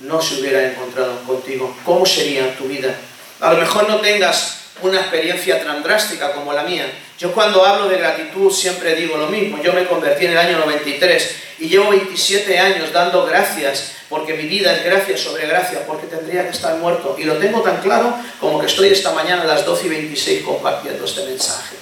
no 0.00 0.20
se 0.20 0.40
hubiera 0.40 0.66
encontrado 0.66 1.22
contigo? 1.22 1.76
¿Cómo 1.84 2.04
sería 2.04 2.56
tu 2.56 2.64
vida? 2.64 2.92
A 3.40 3.52
lo 3.52 3.58
mejor 3.58 3.88
no 3.88 4.00
tengas 4.00 4.56
una 4.82 5.00
experiencia 5.00 5.62
tan 5.64 5.82
drástica 5.82 6.32
como 6.32 6.52
la 6.52 6.62
mía. 6.62 6.86
Yo 7.18 7.32
cuando 7.32 7.64
hablo 7.64 7.88
de 7.88 7.98
gratitud 7.98 8.50
siempre 8.52 8.94
digo 8.94 9.16
lo 9.16 9.26
mismo. 9.28 9.62
Yo 9.62 9.72
me 9.72 9.86
convertí 9.86 10.26
en 10.26 10.32
el 10.32 10.38
año 10.38 10.58
93 10.58 11.36
y 11.60 11.68
llevo 11.68 11.90
27 11.90 12.58
años 12.58 12.92
dando 12.92 13.24
gracias 13.24 13.92
porque 14.08 14.34
mi 14.34 14.44
vida 14.44 14.72
es 14.72 14.84
gracia 14.84 15.16
sobre 15.16 15.46
gracia, 15.46 15.84
porque 15.86 16.06
tendría 16.06 16.44
que 16.44 16.50
estar 16.50 16.76
muerto. 16.76 17.16
Y 17.18 17.24
lo 17.24 17.36
tengo 17.38 17.62
tan 17.62 17.80
claro 17.80 18.14
como 18.38 18.60
que 18.60 18.66
estoy 18.66 18.88
esta 18.88 19.12
mañana 19.12 19.42
a 19.42 19.46
las 19.46 19.64
12 19.64 19.86
y 19.86 19.88
26 19.88 20.44
compartiendo 20.44 21.04
este 21.04 21.24
mensaje. 21.24 21.76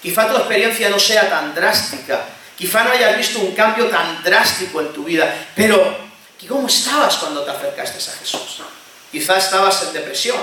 Quizá 0.00 0.28
tu 0.28 0.36
experiencia 0.36 0.88
no 0.88 0.98
sea 0.98 1.28
tan 1.28 1.54
drástica, 1.54 2.24
quizá 2.56 2.84
no 2.84 2.92
hayas 2.92 3.18
visto 3.18 3.40
un 3.40 3.52
cambio 3.54 3.86
tan 3.88 4.22
drástico 4.22 4.80
en 4.80 4.92
tu 4.94 5.04
vida, 5.04 5.48
pero 5.54 5.94
¿cómo 6.48 6.68
estabas 6.68 7.16
cuando 7.16 7.42
te 7.42 7.50
acercaste 7.50 7.98
a 7.98 8.14
Jesús? 8.16 8.62
Quizá 9.12 9.36
estabas 9.36 9.82
en 9.82 9.92
depresión, 9.92 10.38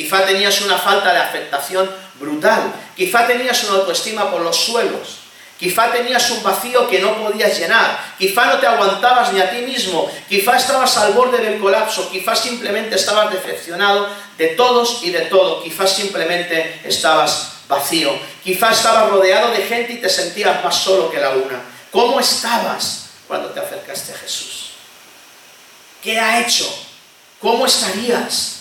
quizá 0.00 0.24
tenías 0.24 0.62
una 0.62 0.78
falta 0.78 1.12
de 1.12 1.18
aceptación 1.18 1.90
brutal, 2.18 2.72
quizá 2.96 3.26
tenías 3.26 3.62
una 3.64 3.80
autoestima 3.80 4.30
por 4.30 4.40
los 4.40 4.56
suelos, 4.56 5.20
Quizá 5.60 5.92
tenías 5.92 6.30
un 6.30 6.42
vacío 6.42 6.88
que 6.88 7.00
no 7.00 7.22
podías 7.22 7.58
llenar, 7.58 8.14
quizá 8.18 8.46
no 8.46 8.58
te 8.58 8.66
aguantabas 8.66 9.30
ni 9.34 9.42
a 9.42 9.50
ti 9.50 9.58
mismo, 9.58 10.10
quizá 10.26 10.56
estabas 10.56 10.96
al 10.96 11.12
borde 11.12 11.36
del 11.36 11.60
colapso, 11.60 12.10
quizá 12.10 12.34
simplemente 12.34 12.96
estabas 12.96 13.30
decepcionado 13.30 14.08
de 14.38 14.46
todos 14.56 15.00
y 15.02 15.10
de 15.10 15.26
todo, 15.26 15.62
quizá 15.62 15.86
simplemente 15.86 16.80
estabas 16.82 17.60
vacío, 17.68 18.18
quizá 18.42 18.70
estabas 18.70 19.10
rodeado 19.10 19.50
de 19.50 19.60
gente 19.64 19.92
y 19.92 20.00
te 20.00 20.08
sentías 20.08 20.64
más 20.64 20.76
solo 20.76 21.10
que 21.10 21.20
la 21.20 21.28
una. 21.28 21.60
¿Cómo 21.90 22.18
estabas 22.20 23.10
cuando 23.28 23.50
te 23.50 23.60
acercaste 23.60 24.14
a 24.14 24.16
Jesús? 24.16 24.70
¿Qué 26.02 26.18
ha 26.18 26.40
hecho? 26.40 26.66
¿Cómo 27.38 27.66
estarías? 27.66 28.59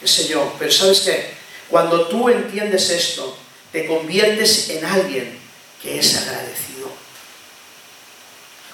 ¿Qué 0.00 0.08
sé 0.08 0.28
yo? 0.28 0.54
Pero 0.58 0.72
sabes 0.72 1.00
qué? 1.00 1.34
Cuando 1.68 2.06
tú 2.08 2.28
entiendes 2.28 2.90
esto, 2.90 3.36
te 3.70 3.86
conviertes 3.86 4.70
en 4.70 4.84
alguien 4.84 5.38
que 5.82 5.98
es 5.98 6.16
agradecido. 6.16 6.90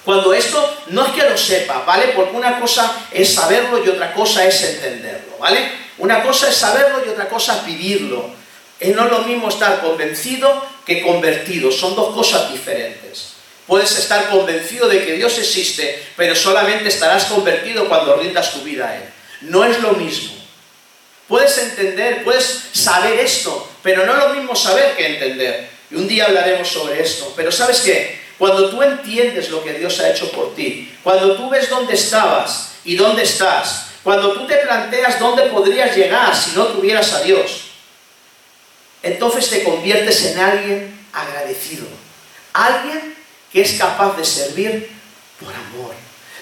Cuando 0.05 0.33
esto 0.33 0.77
no 0.89 1.05
es 1.05 1.13
que 1.13 1.29
lo 1.29 1.37
sepa, 1.37 1.83
¿vale? 1.85 2.13
Porque 2.15 2.37
una 2.37 2.61
cosa 2.61 3.07
es 3.11 3.35
saberlo 3.35 3.85
y 3.85 3.89
otra 3.89 4.15
cosa 4.15 4.47
es 4.47 4.63
entenderlo, 4.63 5.37
¿vale? 5.39 5.69
Una 5.99 6.23
cosa 6.23 6.49
es 6.49 6.55
saberlo 6.55 7.05
y 7.05 7.09
otra 7.09 7.29
cosa 7.29 7.59
es 7.59 7.67
vivirlo. 7.67 8.31
Es 8.79 8.95
no 8.95 9.07
lo 9.07 9.23
mismo 9.23 9.49
estar 9.49 9.81
convencido 9.81 10.65
que 10.85 11.03
convertido, 11.03 11.73
son 11.73 11.97
dos 11.97 12.15
cosas 12.15 12.53
diferentes. 12.53 13.33
Puedes 13.67 13.99
estar 13.99 14.31
convencido 14.31 14.89
de 14.89 15.05
que 15.05 15.15
Dios 15.15 15.37
existe, 15.39 16.07
pero 16.17 16.37
solamente 16.37 16.89
estarás 16.89 17.25
convertido 17.25 17.89
cuando 17.89 18.15
rindas 18.15 18.53
tu 18.53 18.61
vida 18.61 18.89
a 18.89 18.97
Él. 18.97 19.03
No 19.41 19.65
es 19.65 19.81
lo 19.81 19.95
mismo. 19.95 20.36
Puedes 21.29 21.59
entender, 21.59 22.23
puedes 22.23 22.71
saber 22.73 23.19
esto, 23.19 23.69
pero 23.83 24.07
no 24.07 24.13
es 24.13 24.19
lo 24.19 24.35
mismo 24.35 24.55
saber 24.55 24.97
que 24.97 25.07
entender. 25.07 25.69
Y 25.91 25.97
un 25.97 26.07
día 26.07 26.27
hablaremos 26.27 26.69
sobre 26.69 27.03
esto. 27.03 27.33
Pero 27.35 27.51
¿sabes 27.51 27.81
qué? 27.81 28.21
Cuando 28.39 28.71
tú 28.71 28.83
entiendes 28.83 29.51
lo 29.51 29.65
que 29.65 29.73
Dios 29.73 29.99
ha 30.01 30.11
hecho 30.11 30.31
por 30.31 30.55
ti, 30.55 30.95
cuando 31.03 31.37
tú 31.37 31.49
ves 31.49 31.69
dónde 31.69 31.95
estabas 31.95 32.75
y 32.85 32.95
dónde 32.95 33.23
estás, 33.23 33.87
cuando 34.05 34.35
tú 34.35 34.47
te 34.47 34.59
planteas 34.59 35.19
dónde 35.19 35.45
podrías 35.47 35.97
llegar 35.97 36.37
si 36.37 36.53
no 36.53 36.67
tuvieras 36.67 37.13
a 37.13 37.23
Dios, 37.23 37.63
entonces 39.03 39.51
te 39.51 39.65
conviertes 39.65 40.27
en 40.27 40.39
alguien 40.39 41.01
agradecido. 41.13 41.87
Alguien 42.53 43.17
que 43.53 43.63
es 43.63 43.73
capaz 43.73 44.17
de 44.17 44.25
servir 44.25 44.91
por 45.41 45.53
amor, 45.53 45.95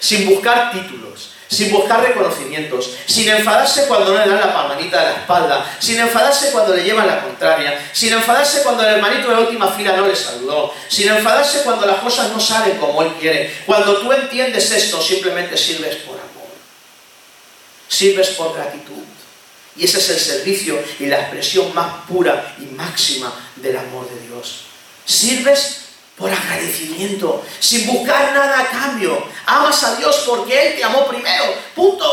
sin 0.04 0.26
buscar 0.26 0.70
títulos, 0.70 1.30
sin 1.48 1.72
buscar 1.72 2.02
reconocimientos, 2.02 2.90
sin 3.06 3.26
enfadarse 3.26 3.86
cuando 3.86 4.12
no 4.12 4.18
le 4.18 4.30
dan 4.30 4.40
la 4.40 4.52
palmanita 4.52 4.98
de 4.98 5.04
la 5.04 5.16
espalda, 5.16 5.76
sin 5.80 5.98
enfadarse 5.98 6.50
cuando 6.50 6.76
le 6.76 6.84
llevan 6.84 7.06
la 7.06 7.22
contraria, 7.22 7.88
sin 7.90 8.12
enfadarse 8.12 8.62
cuando 8.62 8.82
el 8.82 8.96
hermanito 8.96 9.28
de 9.28 9.34
la 9.34 9.40
última 9.40 9.68
fila 9.68 9.96
no 9.96 10.06
le 10.06 10.14
saludó, 10.14 10.74
sin 10.88 11.08
enfadarse 11.08 11.62
cuando 11.62 11.86
las 11.86 12.00
cosas 12.00 12.30
no 12.32 12.38
salen 12.38 12.76
como 12.76 13.00
él 13.00 13.14
quiere. 13.18 13.50
Cuando 13.64 13.96
tú 13.96 14.12
entiendes 14.12 14.70
esto, 14.72 15.00
simplemente 15.00 15.56
sirves 15.56 15.96
por 15.96 16.16
amor, 16.16 16.52
sirves 17.88 18.28
por 18.30 18.54
gratitud. 18.54 19.04
Y 19.74 19.86
ese 19.86 20.00
es 20.00 20.10
el 20.10 20.20
servicio 20.20 20.78
y 21.00 21.06
la 21.06 21.20
expresión 21.20 21.74
más 21.74 22.04
pura 22.06 22.54
y 22.58 22.66
máxima 22.74 23.32
del 23.56 23.78
amor 23.78 24.06
de 24.10 24.26
Dios. 24.26 24.66
Sirves 25.06 25.83
por 26.16 26.30
agradecimiento, 26.30 27.44
sin 27.58 27.86
buscar 27.86 28.32
nada 28.32 28.60
a 28.60 28.68
cambio. 28.68 29.26
Amas 29.46 29.82
a 29.82 29.96
Dios 29.96 30.24
porque 30.26 30.68
Él 30.68 30.76
te 30.76 30.84
amó 30.84 31.06
primero. 31.06 31.44
Punto. 31.74 32.06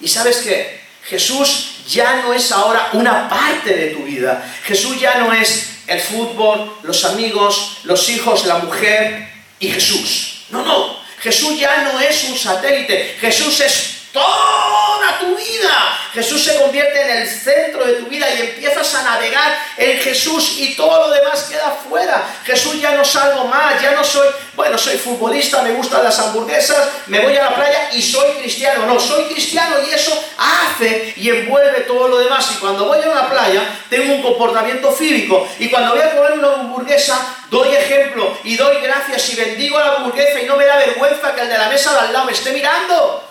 Y 0.00 0.08
sabes 0.08 0.38
qué? 0.38 0.80
Jesús 1.04 1.84
ya 1.88 2.22
no 2.22 2.32
es 2.32 2.50
ahora 2.52 2.90
una 2.92 3.28
parte 3.28 3.74
de 3.74 3.86
tu 3.88 4.04
vida. 4.04 4.44
Jesús 4.64 5.00
ya 5.00 5.18
no 5.18 5.32
es 5.32 5.70
el 5.86 6.00
fútbol, 6.00 6.76
los 6.82 7.04
amigos, 7.04 7.78
los 7.84 8.08
hijos, 8.08 8.44
la 8.46 8.58
mujer 8.58 9.28
y 9.58 9.68
Jesús. 9.70 10.44
No, 10.50 10.64
no. 10.64 10.98
Jesús 11.20 11.58
ya 11.58 11.82
no 11.82 12.00
es 12.00 12.24
un 12.24 12.36
satélite. 12.36 13.16
Jesús 13.20 13.60
es 13.60 13.95
toda 14.16 15.18
tu 15.20 15.36
vida. 15.36 15.98
Jesús 16.14 16.42
se 16.42 16.56
convierte 16.56 17.02
en 17.02 17.18
el 17.18 17.28
centro 17.28 17.84
de 17.84 17.92
tu 17.94 18.06
vida 18.06 18.26
y 18.34 18.40
empiezas 18.40 18.94
a 18.94 19.02
navegar 19.02 19.58
en 19.76 19.98
Jesús 19.98 20.54
y 20.56 20.74
todo 20.74 21.08
lo 21.08 21.14
demás 21.14 21.44
queda 21.44 21.76
fuera. 21.86 22.26
Jesús 22.42 22.80
ya 22.80 22.92
no 22.92 23.04
salgo 23.04 23.44
más, 23.44 23.82
ya 23.82 23.90
no 23.90 24.02
soy, 24.02 24.26
bueno, 24.54 24.78
soy 24.78 24.96
futbolista, 24.96 25.60
me 25.60 25.72
gustan 25.72 26.02
las 26.02 26.18
hamburguesas, 26.18 26.88
me 27.08 27.20
voy 27.20 27.36
a 27.36 27.50
la 27.50 27.54
playa 27.54 27.90
y 27.92 28.00
soy 28.00 28.30
cristiano. 28.40 28.86
No, 28.86 28.98
soy 28.98 29.24
cristiano 29.24 29.76
y 29.86 29.92
eso 29.92 30.18
hace 30.38 31.12
y 31.16 31.28
envuelve 31.28 31.80
todo 31.80 32.08
lo 32.08 32.18
demás. 32.18 32.50
Y 32.52 32.60
cuando 32.60 32.86
voy 32.86 33.02
a 33.02 33.10
una 33.10 33.28
playa, 33.28 33.62
tengo 33.90 34.14
un 34.14 34.22
comportamiento 34.22 34.90
físico. 34.92 35.46
Y 35.58 35.68
cuando 35.68 35.96
voy 35.96 36.00
a 36.00 36.16
comer 36.16 36.32
una 36.32 36.54
hamburguesa, 36.54 37.36
doy 37.50 37.74
ejemplo 37.74 38.38
y 38.42 38.56
doy 38.56 38.80
gracias 38.80 39.28
y 39.28 39.36
bendigo 39.36 39.76
a 39.76 39.80
la 39.80 39.94
hamburguesa 39.96 40.40
y 40.40 40.46
no 40.46 40.56
me 40.56 40.64
da 40.64 40.78
vergüenza 40.78 41.34
que 41.34 41.42
el 41.42 41.48
de 41.50 41.58
la 41.58 41.68
mesa 41.68 41.92
de 41.92 41.98
al 41.98 42.12
lado 42.14 42.24
me 42.24 42.32
esté 42.32 42.52
mirando. 42.52 43.25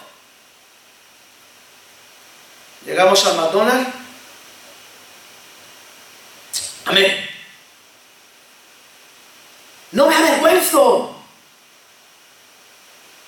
Llegamos 2.86 3.26
al 3.26 3.38
McDonald's. 3.38 3.90
Amén. 6.86 7.30
No 9.92 10.08
me 10.08 10.16
avergüenzo. 10.16 11.16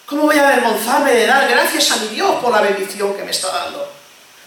¿Cómo 0.06 0.24
voy 0.24 0.38
a 0.38 0.48
avergonzarme 0.48 1.12
de 1.12 1.26
dar 1.26 1.50
gracias 1.50 1.91
a 1.91 1.98
mi 1.98 2.08
Dios 2.10 2.36
por 2.41 2.52
la 2.52 2.62
bendición 2.62 3.15
que 3.15 3.24
me 3.24 3.32
está 3.32 3.52
dando? 3.52 3.91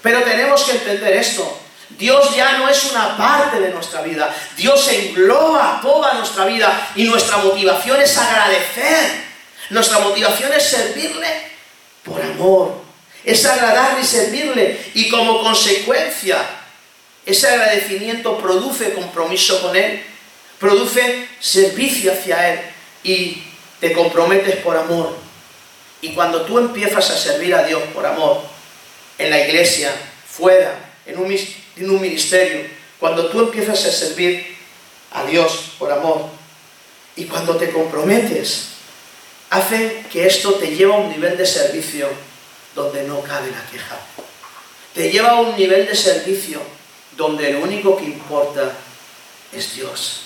Pero 0.02 0.22
tenemos 0.22 0.62
que 0.62 0.72
entender 0.72 1.16
esto. 1.16 1.60
Dios 1.90 2.34
ya 2.34 2.58
no 2.58 2.68
es 2.68 2.84
una 2.92 3.16
parte 3.16 3.60
de 3.60 3.70
nuestra 3.70 4.02
vida. 4.02 4.34
Dios 4.56 4.88
engloba 4.88 5.80
toda 5.82 6.14
nuestra 6.14 6.46
vida 6.46 6.88
y 6.94 7.04
nuestra 7.04 7.38
motivación 7.38 8.00
es 8.00 8.16
agradecer. 8.16 9.24
Nuestra 9.70 9.98
motivación 9.98 10.52
es 10.52 10.68
servirle 10.68 11.50
por 12.04 12.20
amor, 12.22 12.80
es 13.24 13.44
agradarle 13.44 14.02
y 14.02 14.06
servirle. 14.06 14.78
Y 14.94 15.08
como 15.08 15.42
consecuencia, 15.42 16.38
ese 17.26 17.48
agradecimiento 17.48 18.38
produce 18.38 18.94
compromiso 18.94 19.60
con 19.62 19.76
Él, 19.76 20.02
produce 20.58 21.28
servicio 21.38 22.12
hacia 22.12 22.52
Él 22.52 22.60
y 23.02 23.42
te 23.80 23.92
comprometes 23.92 24.56
por 24.56 24.76
amor. 24.76 25.16
Y 26.02 26.12
cuando 26.14 26.42
tú 26.42 26.58
empiezas 26.58 27.10
a 27.10 27.16
servir 27.16 27.54
a 27.54 27.64
Dios 27.64 27.82
por 27.94 28.06
amor, 28.06 28.42
en 29.18 29.30
la 29.30 29.46
iglesia, 29.46 29.92
fuera, 30.26 30.92
en 31.04 31.18
un, 31.18 31.30
en 31.30 31.90
un 31.90 32.00
ministerio, 32.00 32.62
cuando 32.98 33.28
tú 33.28 33.40
empiezas 33.40 33.84
a 33.84 33.92
servir 33.92 34.56
a 35.12 35.24
Dios 35.24 35.72
por 35.78 35.92
amor, 35.92 36.26
y 37.16 37.24
cuando 37.24 37.56
te 37.56 37.70
comprometes, 37.70 38.68
hace 39.50 40.04
que 40.10 40.26
esto 40.26 40.54
te 40.54 40.74
lleve 40.74 40.94
a 40.94 40.96
un 40.96 41.10
nivel 41.10 41.36
de 41.36 41.44
servicio 41.44 42.08
donde 42.82 43.02
no 43.04 43.20
cabe 43.22 43.50
la 43.50 43.64
queja. 43.70 43.98
Te 44.94 45.10
lleva 45.10 45.30
a 45.30 45.40
un 45.40 45.56
nivel 45.56 45.86
de 45.86 45.94
servicio 45.94 46.60
donde 47.16 47.52
lo 47.52 47.60
único 47.60 47.96
que 47.96 48.04
importa 48.04 48.72
es 49.52 49.74
Dios. 49.74 50.22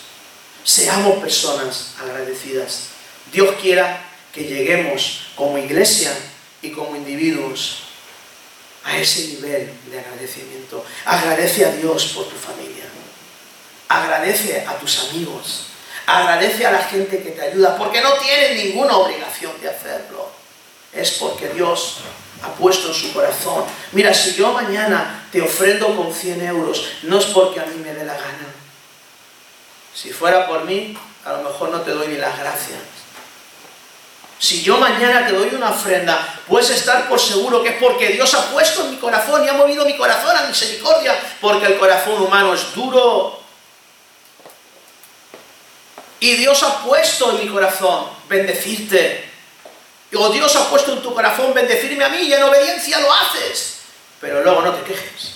Seamos 0.63 1.19
personas 1.19 1.95
agradecidas. 2.01 2.89
Dios 3.33 3.55
quiera 3.61 4.03
que 4.33 4.45
lleguemos 4.45 5.27
como 5.35 5.59
iglesia 5.59 6.13
y 6.63 6.71
como 6.71 6.97
individuos 6.97 7.81
a 8.85 8.97
ese 8.97 9.29
nivel 9.29 9.73
de 9.91 10.01
agradecimiento. 10.01 10.85
Agradece 11.05 11.65
a 11.65 11.73
Dios 11.73 12.13
por 12.15 12.29
tu 12.29 12.37
familia. 12.37 12.85
Agradece 13.89 14.65
a 14.67 14.79
tus 14.79 15.11
amigos. 15.11 15.67
Agradece 16.07 16.67
a 16.67 16.73
la 16.73 16.83
gente 16.85 17.23
que 17.23 17.31
te 17.31 17.41
ayuda, 17.41 17.79
porque 17.79 18.01
no 18.01 18.13
tienen 18.15 18.57
ninguna 18.57 18.97
obligación 18.97 19.53
de 19.61 19.71
hacerlo. 19.71 20.31
Es 20.93 21.13
porque 21.13 21.49
Dios 21.49 21.99
ha 22.45 22.55
puesto 22.55 22.89
en 22.89 22.95
su 22.95 23.13
corazón. 23.13 23.65
Mira, 23.93 24.13
si 24.13 24.35
yo 24.35 24.53
mañana 24.53 25.27
te 25.33 25.41
ofrendo 25.41 25.97
con 25.97 26.13
100 26.13 26.47
euros, 26.47 26.87
no 27.03 27.19
es 27.19 27.25
porque 27.27 27.61
a 27.61 27.65
mí 27.65 27.77
me 27.83 27.95
dé 27.95 28.05
la 28.05 28.15
gana. 28.15 28.55
Si 29.95 30.13
fuera 30.13 30.47
por 30.47 30.65
mí, 30.65 30.97
a 31.25 31.33
lo 31.33 31.43
mejor 31.43 31.71
no 31.71 31.81
te 31.81 31.93
doy 31.93 32.09
ni 32.09 32.17
las 32.17 32.39
gracias. 32.39 32.79
Si 34.39 34.63
yo 34.63 34.77
mañana 34.77 35.27
te 35.27 35.33
doy 35.33 35.55
una 35.55 35.71
ofrenda, 35.71 36.41
puedes 36.47 36.69
estar 36.71 37.09
por 37.09 37.19
seguro 37.19 37.63
que 37.63 37.71
es 37.71 37.77
porque 37.77 38.09
Dios 38.09 38.35
ha 38.35 38.51
puesto 38.51 38.85
en 38.85 38.91
mi 38.91 38.97
corazón 38.97 39.43
y 39.45 39.49
ha 39.49 39.55
movido 39.55 39.87
mi 39.87 39.97
corazón 39.97 40.37
a 40.37 40.47
misericordia, 40.47 41.19
porque 41.41 41.67
el 41.67 41.79
corazón 41.79 42.21
humano 42.21 42.53
es 42.53 42.75
duro. 42.75 43.41
Y 46.21 46.35
Dios 46.35 46.63
ha 46.63 46.83
puesto 46.85 47.31
en 47.31 47.47
mi 47.47 47.53
corazón 47.53 48.07
bendecirte. 48.29 49.34
Dios 50.11 50.57
ha 50.57 50.71
puesto 50.71 50.93
en 50.93 51.03
tu 51.03 51.15
corazón 51.15 51.53
bendecirme 51.55 52.05
a 52.05 52.09
mí 52.09 52.19
y 52.19 52.33
en 52.33 52.43
obediencia 52.43 53.01
lo 53.01 53.13
haces. 53.13 53.79
Pero 54.21 54.43
luego 54.43 54.63
no 54.63 54.73
te 54.73 54.93
quejes. 54.93 55.35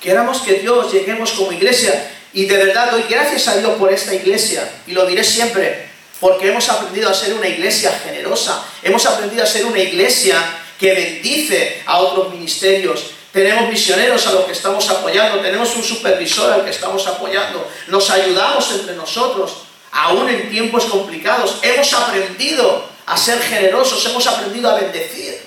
Queramos 0.00 0.40
que 0.42 0.54
Dios 0.54 0.92
lleguemos 0.92 1.32
como 1.32 1.52
iglesia 1.52 2.12
y 2.32 2.44
de 2.44 2.56
verdad 2.58 2.90
doy 2.90 3.04
gracias 3.08 3.48
a 3.48 3.56
Dios 3.56 3.72
por 3.78 3.90
esta 3.90 4.14
iglesia, 4.14 4.70
y 4.86 4.92
lo 4.92 5.06
diré 5.06 5.24
siempre, 5.24 5.88
porque 6.20 6.50
hemos 6.50 6.68
aprendido 6.68 7.08
a 7.08 7.14
ser 7.14 7.32
una 7.32 7.48
iglesia 7.48 7.90
generosa, 8.04 8.62
hemos 8.82 9.06
aprendido 9.06 9.42
a 9.42 9.46
ser 9.46 9.64
una 9.64 9.78
iglesia 9.78 10.38
que 10.78 10.92
bendice 10.92 11.82
a 11.86 11.98
otros 11.98 12.30
ministerios. 12.30 13.06
Tenemos 13.32 13.70
misioneros 13.70 14.26
a 14.26 14.32
los 14.32 14.44
que 14.44 14.52
estamos 14.52 14.88
apoyando, 14.90 15.40
tenemos 15.40 15.74
un 15.76 15.82
supervisor 15.82 16.52
al 16.52 16.64
que 16.64 16.70
estamos 16.70 17.06
apoyando, 17.06 17.66
nos 17.88 18.10
ayudamos 18.10 18.70
entre 18.72 18.94
nosotros, 18.94 19.65
aún 19.96 20.28
en 20.28 20.50
tiempos 20.50 20.84
complicados. 20.84 21.58
Hemos 21.62 21.92
aprendido 21.92 22.88
a 23.06 23.16
ser 23.16 23.40
generosos, 23.40 24.04
hemos 24.06 24.26
aprendido 24.26 24.70
a 24.70 24.80
bendecir 24.80 25.46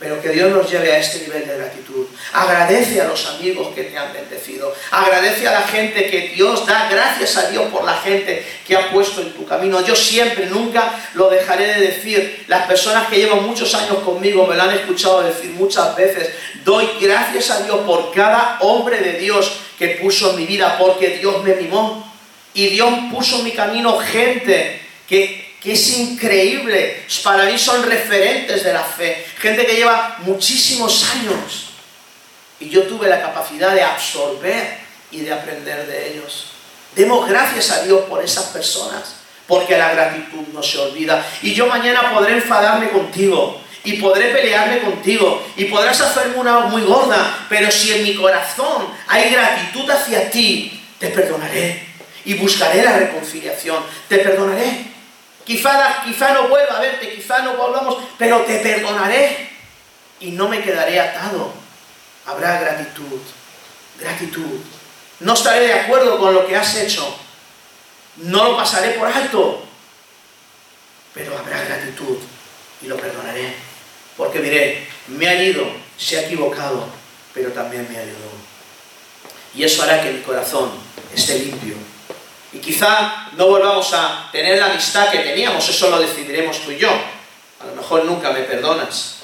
pero 0.00 0.20
que 0.22 0.30
Dios 0.30 0.50
nos 0.50 0.68
lleve 0.68 0.90
a 0.92 0.98
este 0.98 1.20
nivel 1.20 1.46
de 1.46 1.58
gratitud. 1.58 2.06
Agradece 2.32 3.02
a 3.02 3.04
los 3.04 3.26
amigos 3.26 3.68
que 3.74 3.82
te 3.82 3.98
han 3.98 4.10
bendecido. 4.14 4.74
Agradece 4.90 5.46
a 5.46 5.52
la 5.52 5.68
gente 5.68 6.08
que 6.10 6.30
Dios 6.30 6.66
da 6.66 6.88
gracias 6.90 7.36
a 7.36 7.50
Dios 7.50 7.66
por 7.70 7.84
la 7.84 7.98
gente 7.98 8.42
que 8.66 8.76
ha 8.76 8.90
puesto 8.90 9.20
en 9.20 9.34
tu 9.34 9.44
camino. 9.44 9.84
Yo 9.84 9.94
siempre, 9.94 10.46
nunca 10.46 10.90
lo 11.12 11.28
dejaré 11.28 11.66
de 11.74 11.80
decir. 11.88 12.44
Las 12.48 12.66
personas 12.66 13.08
que 13.08 13.16
llevan 13.16 13.46
muchos 13.46 13.74
años 13.74 13.98
conmigo 13.98 14.46
me 14.46 14.56
lo 14.56 14.62
han 14.62 14.74
escuchado 14.74 15.22
decir 15.22 15.50
muchas 15.50 15.94
veces. 15.94 16.30
Doy 16.64 16.88
gracias 16.98 17.50
a 17.50 17.62
Dios 17.62 17.80
por 17.80 18.10
cada 18.10 18.56
hombre 18.60 19.00
de 19.00 19.18
Dios 19.18 19.52
que 19.78 19.98
puso 20.02 20.30
en 20.30 20.36
mi 20.36 20.46
vida, 20.46 20.78
porque 20.78 21.18
Dios 21.18 21.44
me 21.44 21.54
mimó. 21.56 22.09
Y 22.54 22.66
Dios 22.68 22.92
puso 23.12 23.38
en 23.38 23.44
mi 23.44 23.52
camino 23.52 23.98
gente 23.98 24.80
que 25.08 25.50
que 25.60 25.72
es 25.72 25.98
increíble. 25.98 27.04
Para 27.22 27.44
mí 27.44 27.58
son 27.58 27.82
referentes 27.82 28.64
de 28.64 28.72
la 28.72 28.82
fe. 28.82 29.26
Gente 29.38 29.66
que 29.66 29.76
lleva 29.76 30.16
muchísimos 30.20 31.04
años. 31.10 31.66
Y 32.58 32.68
yo 32.70 32.84
tuve 32.84 33.08
la 33.08 33.20
capacidad 33.20 33.74
de 33.74 33.82
absorber 33.82 34.78
y 35.10 35.20
de 35.20 35.32
aprender 35.32 35.86
de 35.86 36.12
ellos. 36.12 36.52
Demos 36.94 37.28
gracias 37.28 37.70
a 37.70 37.82
Dios 37.82 38.02
por 38.06 38.22
esas 38.22 38.46
personas, 38.46 39.16
porque 39.46 39.78
la 39.78 39.92
gratitud 39.92 40.48
no 40.52 40.62
se 40.62 40.78
olvida. 40.78 41.24
Y 41.42 41.54
yo 41.54 41.66
mañana 41.66 42.12
podré 42.12 42.34
enfadarme 42.34 42.90
contigo, 42.90 43.60
y 43.82 43.94
podré 43.94 44.30
pelearme 44.30 44.80
contigo, 44.80 45.42
y 45.56 45.66
podrás 45.66 46.00
hacerme 46.00 46.36
una 46.36 46.60
muy 46.60 46.82
gorda, 46.82 47.46
pero 47.48 47.70
si 47.70 47.92
en 47.92 48.02
mi 48.02 48.14
corazón 48.14 48.88
hay 49.06 49.30
gratitud 49.30 49.88
hacia 49.88 50.30
ti, 50.30 50.82
te 50.98 51.08
perdonaré. 51.08 51.89
Y 52.24 52.34
buscaré 52.34 52.82
la 52.82 52.98
reconciliación, 52.98 53.82
te 54.08 54.18
perdonaré. 54.18 54.90
Quizá, 55.44 56.02
quizá 56.04 56.34
no 56.34 56.48
vuelva 56.48 56.76
a 56.76 56.80
verte, 56.80 57.14
quizá 57.14 57.40
no 57.40 57.54
volvamos, 57.54 57.96
pero 58.18 58.42
te 58.42 58.58
perdonaré 58.58 59.50
y 60.20 60.32
no 60.32 60.48
me 60.48 60.62
quedaré 60.62 61.00
atado. 61.00 61.52
Habrá 62.26 62.60
gratitud, 62.60 63.20
gratitud. 63.98 64.60
No 65.20 65.34
estaré 65.34 65.66
de 65.66 65.74
acuerdo 65.74 66.18
con 66.18 66.34
lo 66.34 66.46
que 66.46 66.56
has 66.56 66.76
hecho. 66.76 67.16
No 68.16 68.44
lo 68.44 68.56
pasaré 68.56 68.90
por 68.90 69.08
alto. 69.08 69.64
Pero 71.14 71.36
habrá 71.38 71.64
gratitud 71.64 72.18
y 72.82 72.86
lo 72.86 72.96
perdonaré. 72.96 73.54
Porque 74.16 74.40
diré, 74.40 74.86
me 75.08 75.26
ha 75.26 75.42
ido, 75.42 75.66
se 75.96 76.18
ha 76.18 76.26
equivocado, 76.26 76.86
pero 77.32 77.50
también 77.50 77.88
me 77.90 77.98
ayudó. 77.98 78.30
Y 79.54 79.64
eso 79.64 79.82
hará 79.82 80.02
que 80.02 80.12
mi 80.12 80.20
corazón 80.20 80.70
esté 81.14 81.38
limpio 81.38 81.74
y 82.52 82.58
quizá 82.58 83.28
no 83.36 83.46
volvamos 83.46 83.92
a 83.92 84.28
tener 84.32 84.58
la 84.58 84.66
amistad 84.66 85.10
que 85.10 85.20
teníamos, 85.20 85.68
eso 85.68 85.88
lo 85.88 86.00
decidiremos 86.00 86.58
tú 86.60 86.72
y 86.72 86.78
yo. 86.78 86.90
A 86.90 87.66
lo 87.66 87.74
mejor 87.76 88.04
nunca 88.04 88.32
me 88.32 88.40
perdonas. 88.40 89.16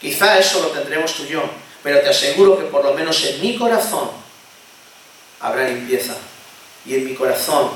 Quizá 0.00 0.38
eso 0.38 0.60
lo 0.62 0.68
tendremos 0.68 1.12
tú 1.14 1.24
y 1.24 1.28
yo, 1.28 1.42
pero 1.82 2.00
te 2.00 2.08
aseguro 2.08 2.56
que 2.58 2.64
por 2.66 2.84
lo 2.84 2.94
menos 2.94 3.22
en 3.24 3.40
mi 3.40 3.56
corazón 3.56 4.10
habrá 5.40 5.68
limpieza. 5.68 6.14
Y 6.86 6.94
en 6.94 7.04
mi 7.04 7.14
corazón 7.14 7.70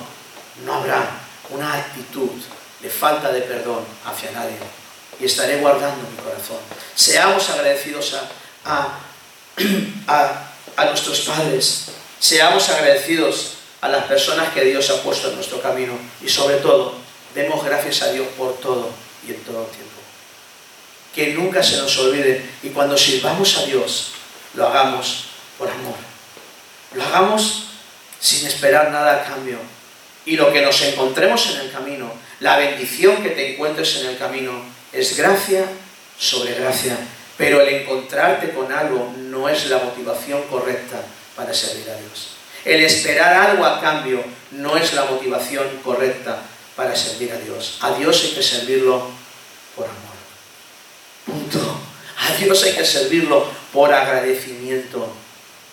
no 0.64 0.74
habrá 0.74 1.04
una 1.50 1.74
actitud 1.74 2.30
de 2.80 2.88
falta 2.88 3.32
de 3.32 3.40
perdón 3.42 3.84
hacia 4.04 4.30
nadie. 4.30 4.56
Y 5.18 5.24
estaré 5.24 5.56
guardando 5.56 6.08
mi 6.08 6.16
corazón. 6.16 6.58
Seamos 6.94 7.50
agradecidos 7.50 8.14
a, 8.64 8.98
a, 10.06 10.48
a 10.76 10.84
nuestros 10.86 11.20
padres. 11.20 11.86
Seamos 12.20 12.68
agradecidos 12.68 13.54
a 13.84 13.88
las 13.88 14.06
personas 14.06 14.48
que 14.54 14.64
Dios 14.64 14.88
ha 14.88 15.02
puesto 15.02 15.28
en 15.28 15.34
nuestro 15.34 15.60
camino 15.60 15.92
y 16.22 16.28
sobre 16.30 16.56
todo, 16.56 16.94
demos 17.34 17.62
gracias 17.62 18.00
a 18.00 18.12
Dios 18.12 18.26
por 18.38 18.58
todo 18.58 18.88
y 19.28 19.32
en 19.32 19.44
todo 19.44 19.62
tiempo. 19.64 20.00
Que 21.14 21.34
nunca 21.34 21.62
se 21.62 21.76
nos 21.76 21.98
olvide 21.98 22.42
y 22.62 22.70
cuando 22.70 22.96
sirvamos 22.96 23.58
a 23.58 23.66
Dios, 23.66 24.12
lo 24.54 24.66
hagamos 24.66 25.26
por 25.58 25.68
amor. 25.70 25.96
Lo 26.94 27.04
hagamos 27.04 27.64
sin 28.18 28.46
esperar 28.46 28.90
nada 28.90 29.20
a 29.20 29.24
cambio. 29.24 29.58
Y 30.24 30.36
lo 30.36 30.50
que 30.50 30.62
nos 30.62 30.80
encontremos 30.80 31.50
en 31.50 31.60
el 31.60 31.70
camino, 31.70 32.10
la 32.40 32.56
bendición 32.56 33.22
que 33.22 33.30
te 33.30 33.52
encuentres 33.52 33.96
en 33.96 34.06
el 34.06 34.16
camino, 34.16 34.64
es 34.94 35.14
gracia 35.14 35.66
sobre 36.18 36.54
gracia. 36.54 36.96
Pero 37.36 37.60
el 37.60 37.68
encontrarte 37.68 38.48
con 38.54 38.72
algo 38.72 39.12
no 39.18 39.46
es 39.46 39.66
la 39.66 39.76
motivación 39.76 40.40
correcta 40.44 41.02
para 41.36 41.52
servir 41.52 41.90
a 41.90 42.00
Dios. 42.00 42.43
El 42.64 42.82
esperar 42.82 43.50
algo 43.50 43.64
a 43.64 43.80
cambio 43.80 44.24
no 44.52 44.76
es 44.76 44.94
la 44.94 45.04
motivación 45.04 45.68
correcta 45.84 46.40
para 46.74 46.96
servir 46.96 47.30
a 47.32 47.38
Dios. 47.38 47.78
A 47.80 47.92
Dios 47.92 48.22
hay 48.24 48.30
que 48.30 48.42
servirlo 48.42 49.10
por 49.76 49.84
amor. 49.84 50.14
Punto. 51.26 51.80
A 52.18 52.34
Dios 52.36 52.62
hay 52.64 52.72
que 52.72 52.84
servirlo 52.84 53.46
por 53.72 53.92
agradecimiento. 53.92 55.12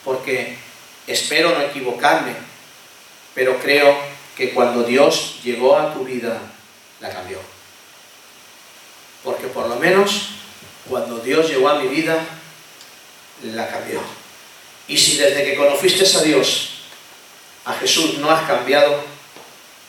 Porque 0.03 0.57
espero 1.07 1.51
no 1.51 1.61
equivocarme, 1.61 2.33
pero 3.35 3.57
creo 3.59 3.95
que 4.35 4.53
cuando 4.53 4.83
Dios 4.83 5.39
llegó 5.43 5.77
a 5.77 5.93
tu 5.93 6.03
vida, 6.03 6.41
la 6.99 7.09
cambió. 7.09 7.39
Porque 9.23 9.47
por 9.47 9.69
lo 9.69 9.75
menos 9.75 10.29
cuando 10.89 11.19
Dios 11.19 11.47
llegó 11.47 11.69
a 11.69 11.79
mi 11.79 11.87
vida, 11.87 12.17
la 13.43 13.69
cambió. 13.69 14.01
Y 14.87 14.97
si 14.97 15.17
desde 15.17 15.45
que 15.45 15.55
conociste 15.55 16.05
a 16.17 16.21
Dios 16.21 16.80
a 17.65 17.73
Jesús 17.73 18.17
no 18.17 18.31
has 18.31 18.47
cambiado, 18.47 19.03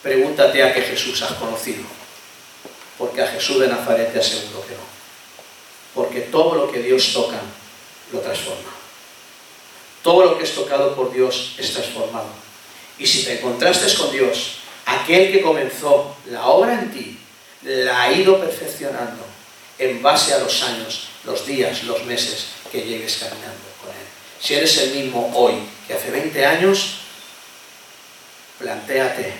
pregúntate 0.02 0.62
a 0.62 0.74
qué 0.74 0.82
Jesús 0.82 1.22
has 1.22 1.32
conocido. 1.32 1.84
Porque 2.98 3.22
a 3.22 3.26
Jesús 3.28 3.60
de 3.60 3.68
Nazaret 3.68 4.12
te 4.12 4.20
aseguro 4.20 4.66
que 4.66 4.74
no. 4.74 4.92
Porque 5.94 6.20
todo 6.20 6.54
lo 6.54 6.70
que 6.70 6.80
Dios 6.80 7.12
toca 7.12 7.40
lo 8.12 8.20
transforma. 8.20 8.70
Todo 10.02 10.24
lo 10.24 10.38
que 10.38 10.44
es 10.44 10.54
tocado 10.54 10.94
por 10.94 11.12
Dios 11.12 11.54
es 11.58 11.72
transformado. 11.72 12.28
Y 12.98 13.06
si 13.06 13.24
te 13.24 13.38
encontraste 13.38 13.92
con 13.94 14.12
Dios, 14.12 14.58
aquel 14.84 15.32
que 15.32 15.40
comenzó 15.40 16.16
la 16.30 16.46
obra 16.46 16.74
en 16.74 16.92
ti, 16.92 17.18
la 17.62 18.02
ha 18.02 18.12
ido 18.12 18.40
perfeccionando 18.40 19.24
en 19.78 20.02
base 20.02 20.34
a 20.34 20.38
los 20.38 20.62
años, 20.62 21.08
los 21.24 21.46
días, 21.46 21.84
los 21.84 22.04
meses 22.04 22.48
que 22.70 22.82
llegues 22.82 23.18
caminando 23.18 23.64
con 23.80 23.90
Él. 23.90 24.06
Si 24.40 24.54
eres 24.54 24.76
el 24.78 24.94
mismo 24.94 25.30
hoy 25.34 25.54
que 25.86 25.94
hace 25.94 26.10
20 26.10 26.44
años, 26.44 27.01
plantéate 28.62 29.34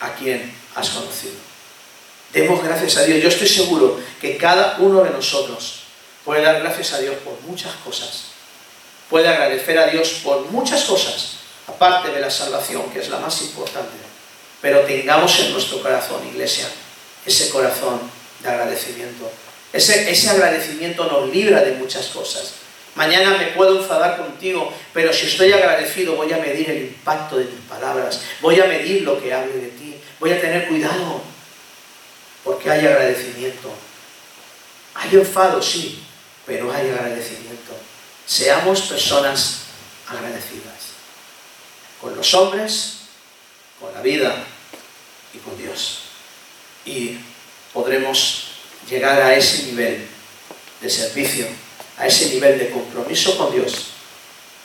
a 0.00 0.14
quién 0.14 0.52
has 0.74 0.90
conocido. 0.90 1.34
Demos 2.32 2.62
gracias 2.62 2.96
a 2.96 3.02
Dios. 3.04 3.22
Yo 3.22 3.28
estoy 3.28 3.48
seguro 3.48 4.00
que 4.20 4.36
cada 4.36 4.76
uno 4.78 5.02
de 5.04 5.10
nosotros 5.10 5.84
puede 6.24 6.42
dar 6.42 6.60
gracias 6.60 6.92
a 6.92 6.98
Dios 6.98 7.16
por 7.24 7.40
muchas 7.42 7.74
cosas. 7.84 8.32
Puede 9.08 9.28
agradecer 9.28 9.78
a 9.78 9.86
Dios 9.86 10.20
por 10.24 10.46
muchas 10.50 10.82
cosas, 10.84 11.36
aparte 11.66 12.10
de 12.10 12.20
la 12.20 12.30
salvación, 12.30 12.90
que 12.90 13.00
es 13.00 13.08
la 13.08 13.18
más 13.18 13.40
importante. 13.42 13.92
Pero 14.60 14.80
tengamos 14.80 15.38
en 15.40 15.52
nuestro 15.52 15.82
corazón, 15.82 16.26
iglesia, 16.26 16.66
ese 17.26 17.50
corazón 17.50 18.00
de 18.40 18.48
agradecimiento. 18.48 19.30
Ese, 19.72 20.10
ese 20.10 20.30
agradecimiento 20.30 21.04
nos 21.04 21.30
libra 21.30 21.62
de 21.62 21.72
muchas 21.72 22.06
cosas. 22.06 22.61
Mañana 22.94 23.38
me 23.38 23.46
puedo 23.48 23.80
enfadar 23.80 24.18
contigo, 24.18 24.72
pero 24.92 25.12
si 25.12 25.26
estoy 25.26 25.52
agradecido 25.52 26.14
voy 26.14 26.32
a 26.32 26.36
medir 26.36 26.68
el 26.70 26.82
impacto 26.82 27.38
de 27.38 27.44
tus 27.44 27.60
palabras, 27.60 28.20
voy 28.40 28.60
a 28.60 28.66
medir 28.66 29.02
lo 29.02 29.20
que 29.20 29.32
hable 29.32 29.54
de 29.54 29.68
ti, 29.68 29.96
voy 30.20 30.32
a 30.32 30.40
tener 30.40 30.68
cuidado, 30.68 31.22
porque 32.44 32.70
hay 32.70 32.86
agradecimiento. 32.86 33.72
Hay 34.94 35.14
enfado, 35.14 35.62
sí, 35.62 36.02
pero 36.46 36.70
hay 36.70 36.90
agradecimiento. 36.90 37.74
Seamos 38.26 38.82
personas 38.82 39.62
agradecidas, 40.06 40.92
con 42.00 42.14
los 42.14 42.34
hombres, 42.34 42.98
con 43.80 43.92
la 43.94 44.02
vida 44.02 44.44
y 45.32 45.38
con 45.38 45.56
Dios. 45.56 46.02
Y 46.84 47.18
podremos 47.72 48.48
llegar 48.88 49.22
a 49.22 49.34
ese 49.34 49.64
nivel 49.64 50.06
de 50.80 50.90
servicio 50.90 51.46
a 51.98 52.06
ese 52.06 52.26
nivel 52.30 52.58
de 52.58 52.70
compromiso 52.70 53.36
con 53.36 53.52
Dios, 53.52 53.88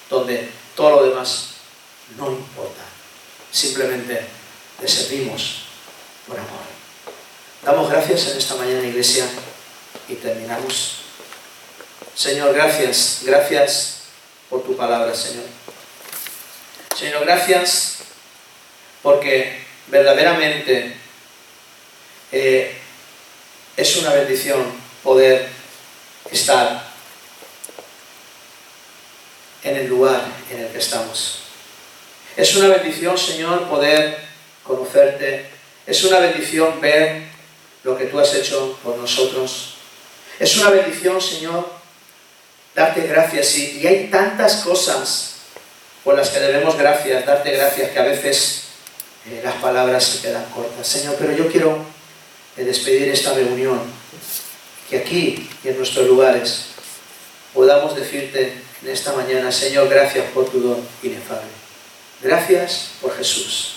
donde 0.10 0.50
todo 0.76 1.02
lo 1.02 1.10
demás 1.10 1.50
no 2.18 2.32
importa. 2.32 2.84
Simplemente 3.52 4.26
le 4.82 4.88
servimos 4.88 5.64
por 6.28 6.38
amor. 6.38 6.68
Damos 7.64 7.90
gracias 7.90 8.28
en 8.28 8.38
esta 8.38 8.56
mañana, 8.56 8.86
iglesia, 8.86 9.26
y 10.08 10.16
terminamos. 10.16 11.00
Señor, 12.16 12.54
gracias, 12.54 13.20
gracias 13.24 14.02
por 14.50 14.64
tu 14.64 14.76
palabra, 14.78 15.14
Señor. 15.14 15.46
Señor, 16.98 17.26
gracias 17.26 17.98
porque 19.04 19.62
verdaderamente 19.88 20.96
eh, 22.32 22.78
es 23.76 23.98
una 23.98 24.14
bendición 24.14 24.66
poder 25.04 25.48
estar 26.32 26.87
en 29.70 29.76
el 29.78 29.88
lugar 29.88 30.22
en 30.50 30.60
el 30.60 30.68
que 30.68 30.78
estamos. 30.78 31.40
Es 32.36 32.56
una 32.56 32.68
bendición, 32.68 33.18
Señor, 33.18 33.68
poder 33.68 34.18
conocerte. 34.64 35.48
Es 35.86 36.04
una 36.04 36.20
bendición 36.20 36.80
ver 36.80 37.24
lo 37.84 37.98
que 37.98 38.06
tú 38.06 38.20
has 38.20 38.34
hecho 38.34 38.78
por 38.84 38.98
nosotros. 38.98 39.76
Es 40.40 40.56
una 40.58 40.70
bendición, 40.70 41.20
Señor, 41.20 41.68
darte 42.76 43.08
gracias. 43.08 43.58
Y, 43.58 43.88
hay 43.88 44.08
tantas 44.12 44.58
cosas 44.58 45.38
por 46.04 46.16
las 46.16 46.30
que 46.30 46.40
debemos 46.40 46.78
gracias, 46.78 47.26
darte 47.26 47.52
gracias, 47.52 47.92
que 47.92 48.00
a 48.00 48.04
veces 48.04 48.64
eh, 49.30 49.42
las 49.44 49.56
palabras 49.56 50.04
se 50.04 50.22
quedan 50.22 50.46
cortas. 50.52 50.88
Señor, 50.88 51.16
pero 51.20 51.36
yo 51.36 51.52
quiero 51.52 51.80
eh, 52.56 52.64
despedir 52.64 53.10
esta 53.10 53.34
reunión, 53.34 53.82
que 54.90 55.00
aquí 55.00 55.50
y 55.64 55.68
en 55.68 55.78
nuestros 55.78 56.08
lugares 56.08 56.68
podamos 57.54 57.96
decirte 57.96 58.67
en 58.88 58.94
esta 58.94 59.12
mañana, 59.12 59.52
Señor, 59.52 59.90
gracias 59.90 60.28
por 60.34 60.50
tu 60.50 60.62
don 60.62 60.88
inefable. 61.04 61.50
Gracias 62.22 62.92
por 63.02 63.14
Jesús. 63.18 63.74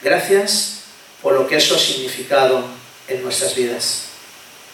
Gracias 0.00 0.84
por 1.20 1.34
lo 1.34 1.46
que 1.46 1.56
eso 1.56 1.74
ha 1.74 1.78
significado 1.78 2.64
en 3.08 3.22
nuestras 3.22 3.54
vidas. 3.54 4.04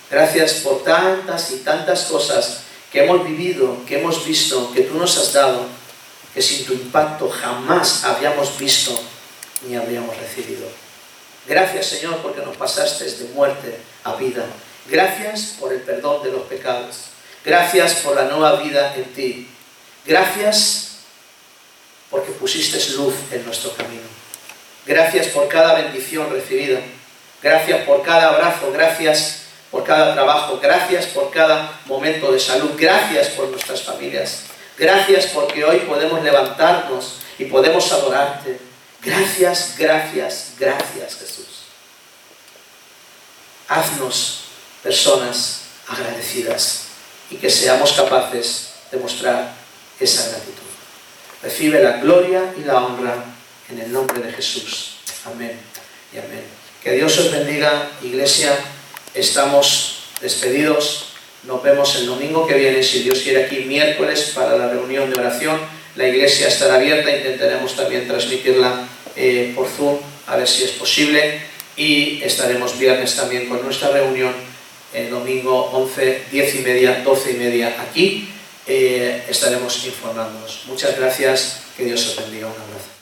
Gracias 0.09 0.53
por 0.63 0.85
tantas 0.85 1.51
y 1.51 1.57
tantas 1.57 2.05
cosas 2.05 2.61
que 2.93 3.03
hemos 3.03 3.27
vivido, 3.27 3.85
que 3.85 3.99
hemos 3.99 4.25
visto, 4.25 4.73
que 4.73 4.83
tú 4.83 4.95
nos 4.95 5.19
has 5.19 5.33
dado, 5.33 5.67
que 6.33 6.41
sin 6.41 6.65
tu 6.65 6.73
impacto 6.75 7.29
jamás 7.29 8.05
habíamos 8.05 8.57
visto 8.59 8.97
ni 9.67 9.75
habríamos 9.75 10.17
recibido. 10.19 10.69
Gracias 11.49 11.87
Señor 11.87 12.19
porque 12.19 12.43
nos 12.43 12.57
pasaste 12.57 13.11
de 13.11 13.25
muerte 13.35 13.77
a 14.05 14.15
vida. 14.15 14.47
Gracias 14.89 15.57
por 15.59 15.73
el 15.73 15.81
perdón 15.81 16.23
de 16.23 16.31
los 16.31 16.43
pecados. 16.43 17.18
Gracias 17.49 17.95
por 18.01 18.15
la 18.15 18.25
nueva 18.25 18.57
vida 18.57 18.95
en 18.95 19.05
ti. 19.15 19.49
Gracias 20.05 20.99
porque 22.11 22.31
pusiste 22.33 22.77
luz 22.93 23.15
en 23.31 23.43
nuestro 23.47 23.73
camino. 23.73 24.03
Gracias 24.85 25.29
por 25.29 25.49
cada 25.49 25.73
bendición 25.73 26.31
recibida. 26.31 26.79
Gracias 27.43 27.85
por 27.87 28.03
cada 28.03 28.35
abrazo. 28.35 28.71
Gracias 28.71 29.45
por 29.71 29.83
cada 29.83 30.13
trabajo. 30.13 30.61
Gracias 30.63 31.07
por 31.07 31.31
cada 31.31 31.81
momento 31.87 32.31
de 32.33 32.39
salud. 32.39 32.73
Gracias 32.77 33.29
por 33.29 33.49
nuestras 33.49 33.83
familias. 33.83 34.43
Gracias 34.77 35.29
porque 35.29 35.65
hoy 35.65 35.79
podemos 35.79 36.23
levantarnos 36.23 37.21
y 37.39 37.47
podemos 37.47 37.91
adorarte. 37.91 38.61
Gracias, 39.01 39.75
gracias, 39.79 40.53
gracias 40.59 41.17
Jesús. 41.17 41.63
Haznos 43.69 44.41
personas 44.83 45.63
agradecidas 45.89 46.88
y 47.31 47.37
que 47.37 47.51
seamos 47.51 47.93
capaces 47.93 48.70
de 48.91 48.99
mostrar 48.99 49.55
esa 50.01 50.29
gratitud. 50.31 50.68
Recibe 51.43 51.83
la 51.83 51.99
gloria 51.99 52.55
y 52.57 52.64
la 52.64 52.83
honra 52.85 53.24
en 53.70 53.79
el 53.79 53.93
nombre 53.93 54.20
de 54.20 54.33
Jesús. 54.33 54.97
Amén 55.26 55.53
y 56.12 56.18
amén. 56.18 56.45
Que 56.83 56.93
Dios 56.93 57.18
os 57.18 57.31
bendiga, 57.31 57.91
iglesia. 58.03 58.53
Estamos 59.14 60.05
despedidos. 60.20 61.12
Nos 61.45 61.62
vemos 61.62 61.95
el 61.97 62.07
domingo 62.07 62.47
que 62.47 62.55
viene, 62.55 62.83
si 62.83 63.03
Dios 63.03 63.20
quiere, 63.20 63.45
aquí 63.45 63.61
miércoles 63.61 64.33
para 64.35 64.57
la 64.57 64.68
reunión 64.68 65.11
de 65.11 65.20
oración. 65.20 65.61
La 65.97 66.09
iglesia 66.09 66.49
estará 66.49 66.76
abierta, 66.76 67.14
intentaremos 67.14 67.76
también 67.76 68.07
transmitirla 68.07 68.89
eh, 69.16 69.53
por 69.55 69.68
Zoom, 69.68 69.99
a 70.26 70.37
ver 70.37 70.49
si 70.49 70.64
es 70.64 70.72
posible. 70.72 71.41
Y 71.76 72.20
estaremos 72.22 72.79
viernes 72.79 73.14
también 73.14 73.49
con 73.49 73.62
nuestra 73.62 73.91
reunión 73.91 74.48
el 74.93 75.11
domingo 75.11 75.70
11, 75.72 76.24
10 76.30 76.55
y 76.55 76.59
media, 76.61 77.03
12 77.05 77.32
y 77.32 77.34
media 77.34 77.76
aquí. 77.80 78.28
Eh, 78.66 79.24
estaremos 79.28 79.84
informándonos. 79.86 80.64
Muchas 80.66 80.97
gracias, 80.99 81.62
que 81.76 81.84
Dios 81.84 82.07
os 82.07 82.16
bendiga. 82.16 82.47
Un 82.47 82.53
abrazo. 82.53 82.98